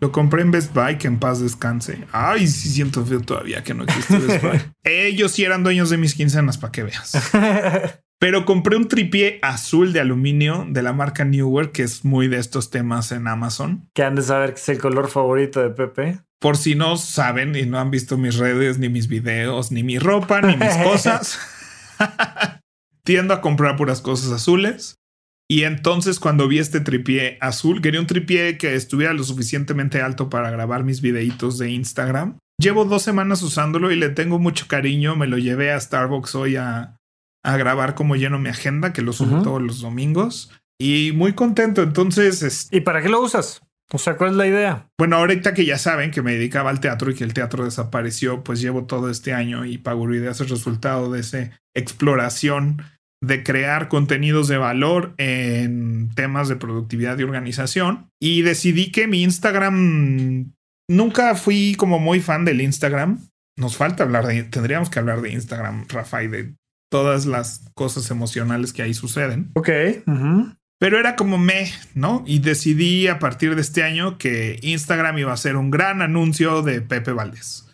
[0.00, 2.04] lo compré en Best Buy, que en paz descanse.
[2.12, 4.60] Ay, sí siento feo todavía que no existe Best Buy.
[4.84, 7.12] Ellos sí eran dueños de mis quincenas, para que veas.
[8.20, 12.38] Pero compré un tripié azul de aluminio de la marca Newer, que es muy de
[12.38, 13.88] estos temas en Amazon.
[13.94, 16.20] Que han de saber que es el color favorito de Pepe.
[16.40, 19.98] Por si no saben y no han visto mis redes, ni mis videos, ni mi
[19.98, 21.38] ropa, ni mis cosas.
[23.04, 24.96] Tiendo a comprar puras cosas azules.
[25.50, 30.28] Y entonces cuando vi este tripié azul, quería un tripié que estuviera lo suficientemente alto
[30.28, 32.38] para grabar mis videitos de Instagram.
[32.60, 35.16] Llevo dos semanas usándolo y le tengo mucho cariño.
[35.16, 36.98] Me lo llevé a Starbucks hoy a,
[37.44, 40.52] a grabar como lleno mi agenda, que lo subo todos los domingos.
[40.78, 41.82] Y muy contento.
[41.82, 42.68] Entonces...
[42.70, 43.62] ¿Y para qué lo usas?
[43.90, 44.88] O sea, ¿cuál es la idea?
[44.98, 48.44] Bueno, ahorita que ya saben que me dedicaba al teatro y que el teatro desapareció,
[48.44, 52.82] pues llevo todo este año y Paguruidea es el resultado de esa exploración
[53.22, 58.10] de crear contenidos de valor en temas de productividad y organización.
[58.20, 60.52] Y decidí que mi Instagram,
[60.88, 63.26] nunca fui como muy fan del Instagram.
[63.56, 66.54] Nos falta hablar de, tendríamos que hablar de Instagram, Rafa, y de
[66.90, 69.50] todas las cosas emocionales que ahí suceden.
[69.54, 69.68] Ok.
[70.78, 72.22] Pero era como me, ¿no?
[72.26, 76.62] Y decidí a partir de este año que Instagram iba a ser un gran anuncio
[76.62, 77.66] de Pepe Valdés.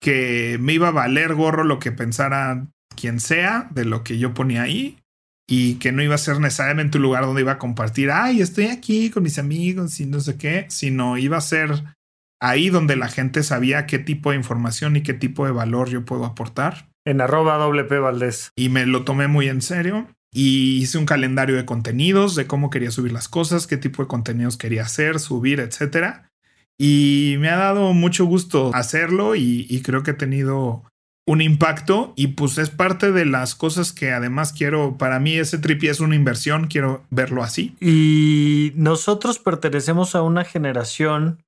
[0.00, 4.34] Que me iba a valer gorro lo que pensara quien sea de lo que yo
[4.34, 4.98] ponía ahí
[5.46, 8.66] y que no iba a ser necesariamente un lugar donde iba a compartir, ay, estoy
[8.66, 11.96] aquí con mis amigos y no sé qué, sino iba a ser
[12.40, 16.04] ahí donde la gente sabía qué tipo de información y qué tipo de valor yo
[16.04, 16.88] puedo aportar.
[17.06, 18.50] En arroba WP Valdés.
[18.56, 22.68] Y me lo tomé muy en serio y hice un calendario de contenidos, de cómo
[22.68, 26.28] quería subir las cosas, qué tipo de contenidos quería hacer, subir, etcétera.
[26.76, 30.82] Y me ha dado mucho gusto hacerlo y, creo que he tenido
[31.26, 35.58] un impacto y pues es parte de las cosas que además quiero, para mí ese
[35.58, 37.76] tripi es una inversión, quiero verlo así.
[37.80, 41.44] Y nosotros pertenecemos a una generación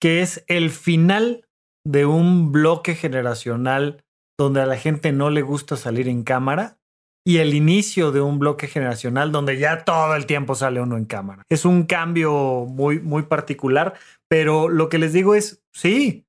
[0.00, 1.44] que es el final
[1.84, 4.02] de un bloque generacional
[4.38, 6.77] donde a la gente no le gusta salir en cámara
[7.28, 11.04] y el inicio de un bloque generacional donde ya todo el tiempo sale uno en
[11.04, 11.42] cámara.
[11.50, 13.92] Es un cambio muy, muy particular,
[14.28, 16.24] pero lo que les digo es, sí,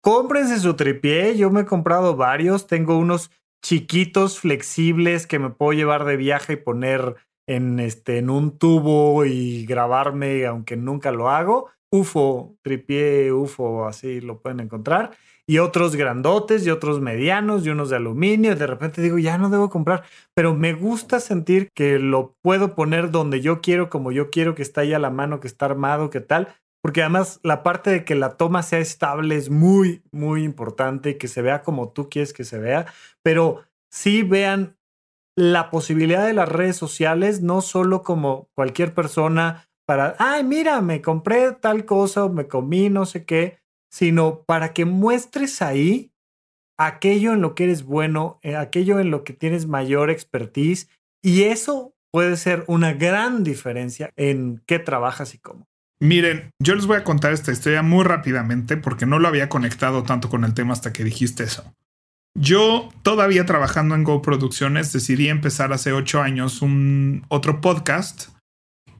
[0.00, 1.36] cómprense su tripié.
[1.36, 2.68] Yo me he comprado varios.
[2.68, 3.32] Tengo unos
[3.64, 7.16] chiquitos, flexibles que me puedo llevar de viaje y poner
[7.48, 11.68] en, este, en un tubo y grabarme, aunque nunca lo hago.
[11.90, 15.16] UFO, tripié, UFO, así lo pueden encontrar.
[15.48, 18.52] Y otros grandotes y otros medianos y unos de aluminio.
[18.52, 20.04] Y de repente digo, ya no debo comprar.
[20.34, 24.62] Pero me gusta sentir que lo puedo poner donde yo quiero, como yo quiero, que
[24.62, 26.48] está ahí a la mano, que está armado, que tal
[26.82, 31.28] porque además la parte de que la toma sea estable es muy, muy importante, que
[31.28, 32.86] se vea como tú quieres que se vea,
[33.22, 34.76] pero sí vean
[35.36, 41.00] la posibilidad de las redes sociales, no solo como cualquier persona para, ay, mira, me
[41.00, 43.58] compré tal cosa, me comí no sé qué,
[43.90, 46.12] sino para que muestres ahí
[46.78, 50.88] aquello en lo que eres bueno, eh, aquello en lo que tienes mayor expertise,
[51.22, 55.66] y eso puede ser una gran diferencia en qué trabajas y cómo.
[56.00, 60.04] Miren, yo les voy a contar esta historia muy rápidamente porque no lo había conectado
[60.04, 61.74] tanto con el tema hasta que dijiste eso.
[62.38, 68.28] Yo, todavía trabajando en Go Producciones, decidí empezar hace ocho años un otro podcast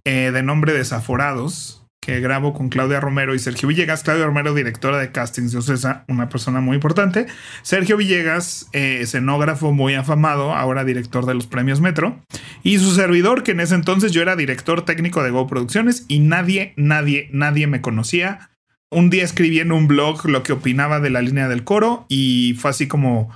[0.05, 4.03] eh, de nombre Desaforados, que grabo con Claudia Romero y Sergio Villegas.
[4.03, 7.27] Claudia Romero, directora de castings de Ocesa, una persona muy importante.
[7.63, 12.23] Sergio Villegas, eh, escenógrafo muy afamado, ahora director de los premios Metro.
[12.63, 16.21] Y su servidor, que en ese entonces yo era director técnico de Go Producciones y
[16.21, 18.51] nadie, nadie, nadie me conocía.
[18.91, 22.57] Un día escribí en un blog lo que opinaba de la línea del coro y
[22.59, 23.29] fue así como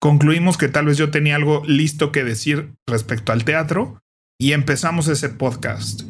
[0.00, 4.00] concluimos que tal vez yo tenía algo listo que decir respecto al teatro
[4.38, 6.02] y empezamos ese podcast.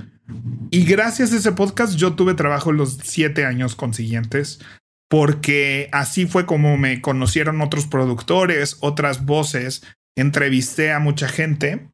[0.71, 4.61] Y gracias a ese podcast yo tuve trabajo los siete años consiguientes,
[5.09, 9.83] porque así fue como me conocieron otros productores, otras voces,
[10.17, 11.91] entrevisté a mucha gente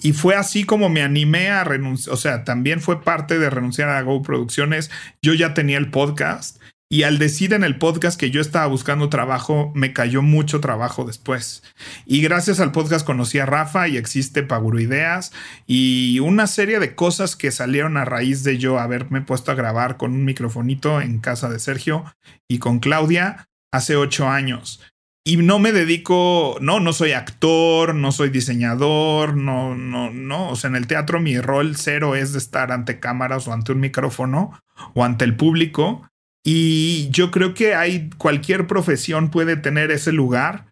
[0.00, 3.88] y fue así como me animé a renunciar, o sea, también fue parte de renunciar
[3.88, 4.90] a Go Producciones.
[5.22, 6.60] Yo ya tenía el podcast
[6.90, 11.04] Y al decir en el podcast que yo estaba buscando trabajo, me cayó mucho trabajo
[11.04, 11.62] después.
[12.06, 15.30] Y gracias al podcast conocí a Rafa y existe Paguro Ideas
[15.66, 19.98] y una serie de cosas que salieron a raíz de yo haberme puesto a grabar
[19.98, 22.06] con un microfonito en casa de Sergio
[22.48, 24.80] y con Claudia hace ocho años.
[25.24, 30.48] Y no me dedico, no, no soy actor, no soy diseñador, no, no, no.
[30.48, 33.72] O sea, en el teatro mi rol cero es de estar ante cámaras o ante
[33.72, 34.58] un micrófono
[34.94, 36.08] o ante el público
[36.44, 40.66] y yo creo que hay cualquier profesión puede tener ese lugar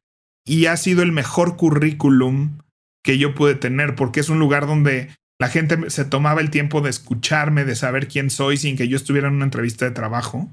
[0.45, 2.59] y ha sido el mejor currículum
[3.03, 6.81] que yo pude tener porque es un lugar donde la gente se tomaba el tiempo
[6.81, 10.49] de escucharme, de saber quién soy sin que yo estuviera en una entrevista de trabajo.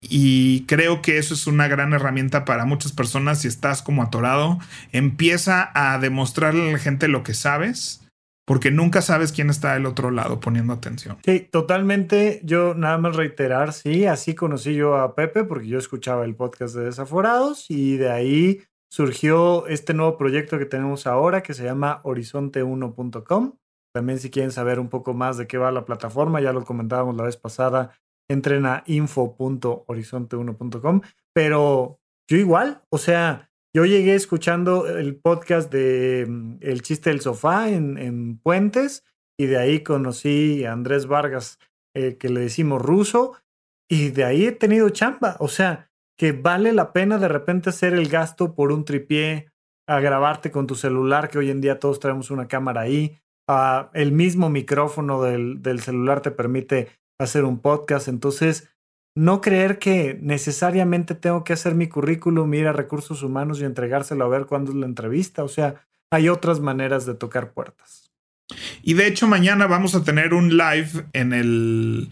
[0.00, 4.58] Y creo que eso es una gran herramienta para muchas personas si estás como atorado.
[4.90, 8.01] Empieza a demostrarle a la gente lo que sabes
[8.52, 11.16] porque nunca sabes quién está del otro lado poniendo atención.
[11.24, 12.42] Sí, totalmente.
[12.44, 16.74] Yo nada más reiterar, sí, así conocí yo a Pepe porque yo escuchaba el podcast
[16.74, 22.02] de Desaforados y de ahí surgió este nuevo proyecto que tenemos ahora que se llama
[22.04, 23.54] horizonte1.com.
[23.94, 27.16] También si quieren saber un poco más de qué va la plataforma, ya lo comentábamos
[27.16, 27.98] la vez pasada,
[28.28, 31.00] entren a info.horizonte1.com.
[31.32, 37.20] Pero yo igual, o sea, yo llegué escuchando el podcast de mm, El chiste del
[37.20, 39.04] sofá en, Puentes
[39.38, 41.58] y de ahí conocí a Andrés Vargas,
[41.94, 43.34] eh, que le decimos ruso,
[43.88, 45.36] y de ahí he tenido chamba.
[45.40, 49.48] O sea, que vale la pena de repente hacer el gasto por un tripié,
[49.88, 53.18] a grabarte con tu celular, que hoy en día todos traemos una cámara ahí.
[53.94, 58.08] el mismo micrófono del, del celular te permite hacer un podcast.
[58.08, 58.70] Entonces,
[59.14, 64.24] no creer que necesariamente tengo que hacer mi currículum, ir a recursos humanos y entregárselo
[64.24, 65.44] a ver cuándo es la entrevista.
[65.44, 68.10] O sea, hay otras maneras de tocar puertas.
[68.82, 72.08] Y de hecho, mañana vamos a tener un live en el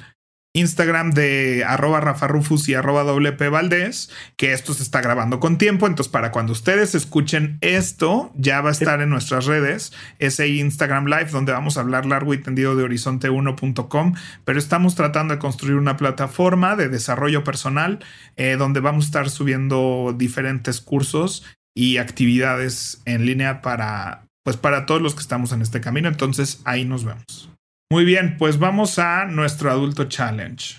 [0.52, 5.58] Instagram de arroba Rafa Rufus y arroba WP Valdés, que esto se está grabando con
[5.58, 5.86] tiempo.
[5.86, 11.06] Entonces, para cuando ustedes escuchen esto, ya va a estar en nuestras redes ese Instagram
[11.06, 14.14] Live donde vamos a hablar largo y tendido de horizonte1.com.
[14.44, 18.00] Pero estamos tratando de construir una plataforma de desarrollo personal
[18.36, 21.44] eh, donde vamos a estar subiendo diferentes cursos
[21.74, 26.08] y actividades en línea para, pues, para todos los que estamos en este camino.
[26.08, 27.49] Entonces, ahí nos vemos.
[27.92, 30.76] Muy bien, pues vamos a nuestro adulto challenge.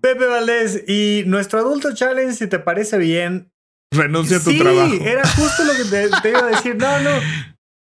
[0.00, 3.52] Pepe Valdés, y nuestro adulto challenge, si te parece bien.
[3.92, 4.90] Renuncia a tu trabajo.
[4.90, 5.84] Sí, era justo lo que
[6.20, 6.76] te, iba a decir.
[6.76, 7.10] No, no.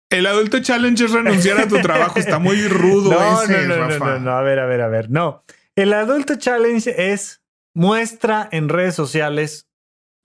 [0.10, 2.18] El adulto challenge es renunciar a tu trabajo.
[2.18, 5.12] Está muy rudo no, ese, no, no, No, no, a ver, a ver, a ver.
[5.12, 5.44] No.
[5.76, 7.44] El adulto challenge es
[7.76, 9.70] muestra en redes sociales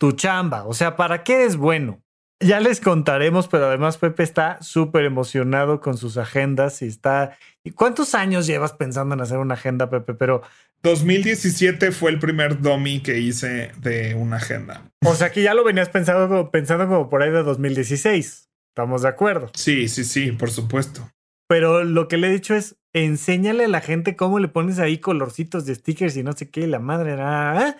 [0.00, 0.64] tu chamba.
[0.64, 2.03] O sea, ¿para qué es bueno?
[2.44, 7.38] Ya les contaremos, pero además Pepe está súper emocionado con sus agendas y está...
[7.62, 10.12] ¿Y cuántos años llevas pensando en hacer una agenda, Pepe?
[10.12, 10.42] Pero...
[10.82, 14.90] 2017 fue el primer domi que hice de una agenda.
[15.06, 18.50] O sea que ya lo venías pensando, pensando como por ahí de 2016.
[18.68, 19.50] ¿Estamos de acuerdo?
[19.54, 21.10] Sí, sí, sí, por supuesto.
[21.48, 24.98] Pero lo que le he dicho es, enséñale a la gente cómo le pones ahí
[24.98, 27.78] colorcitos de stickers y no sé qué, la madre, nada.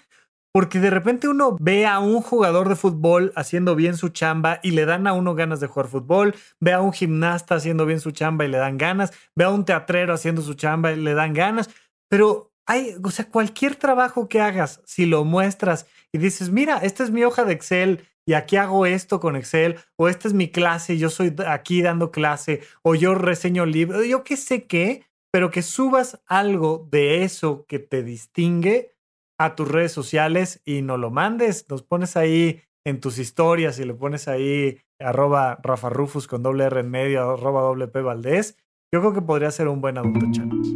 [0.57, 4.71] Porque de repente uno ve a un jugador de fútbol haciendo bien su chamba y
[4.71, 8.13] le dan a uno ganas de jugar fútbol, ve a un gimnasta haciendo bien su
[8.13, 11.35] chamba y le dan ganas, ve a un teatrero haciendo su chamba y le dan
[11.35, 11.71] ganas,
[12.09, 17.03] pero hay, o sea, cualquier trabajo que hagas, si lo muestras y dices, mira, esta
[17.03, 20.53] es mi hoja de Excel y aquí hago esto con Excel, o esta es mi
[20.53, 25.51] clase, yo soy aquí dando clase, o yo reseño libros, yo qué sé qué, pero
[25.51, 28.94] que subas algo de eso que te distingue,
[29.39, 31.67] a tus redes sociales y nos lo mandes.
[31.69, 36.65] Nos pones ahí en tus historias y le pones ahí arroba Rafa Rufus con doble
[36.65, 38.57] R en medio, arroba doble P Valdés.
[38.93, 40.71] Yo creo que podría ser un buen adulto challenge.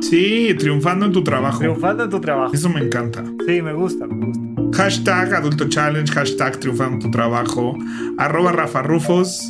[0.00, 1.58] Sí, triunfando en tu trabajo.
[1.58, 2.54] Triunfando en tu trabajo.
[2.54, 3.24] Eso me encanta.
[3.46, 4.46] Sí, me gusta, me gusta.
[4.72, 7.76] Hashtag adulto challenge, hashtag triunfando en tu trabajo,
[8.18, 9.48] arroba Rafa Rufus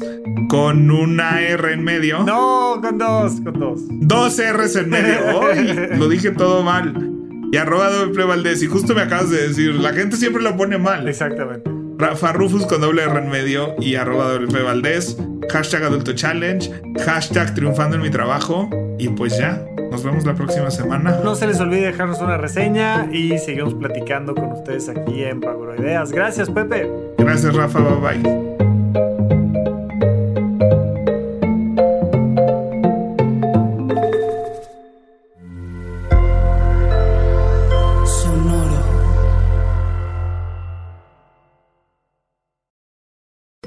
[0.49, 2.23] con una R en medio.
[2.25, 3.81] No, con dos, con dos.
[3.89, 5.97] Dos R's en medio.
[5.97, 7.16] lo dije todo mal
[7.57, 8.63] y arroba doble Valdés.
[8.63, 11.09] Y justo me acabas de decir, la gente siempre lo pone mal.
[11.09, 11.71] Exactamente.
[11.97, 15.17] Rafa Rufus con doble R en medio y arroba doble Valdés.
[15.51, 16.71] Hashtag Adulto Challenge.
[17.07, 18.69] Hashtag triunfando en mi trabajo.
[18.99, 21.19] Y pues ya, nos vemos la próxima semana.
[21.25, 25.41] No se les olvide dejarnos una reseña y seguimos platicando con ustedes aquí en
[25.79, 26.13] Ideas.
[26.13, 26.91] Gracias, Pepe.
[27.17, 27.79] Gracias, Rafa.
[27.79, 28.46] Bye bye.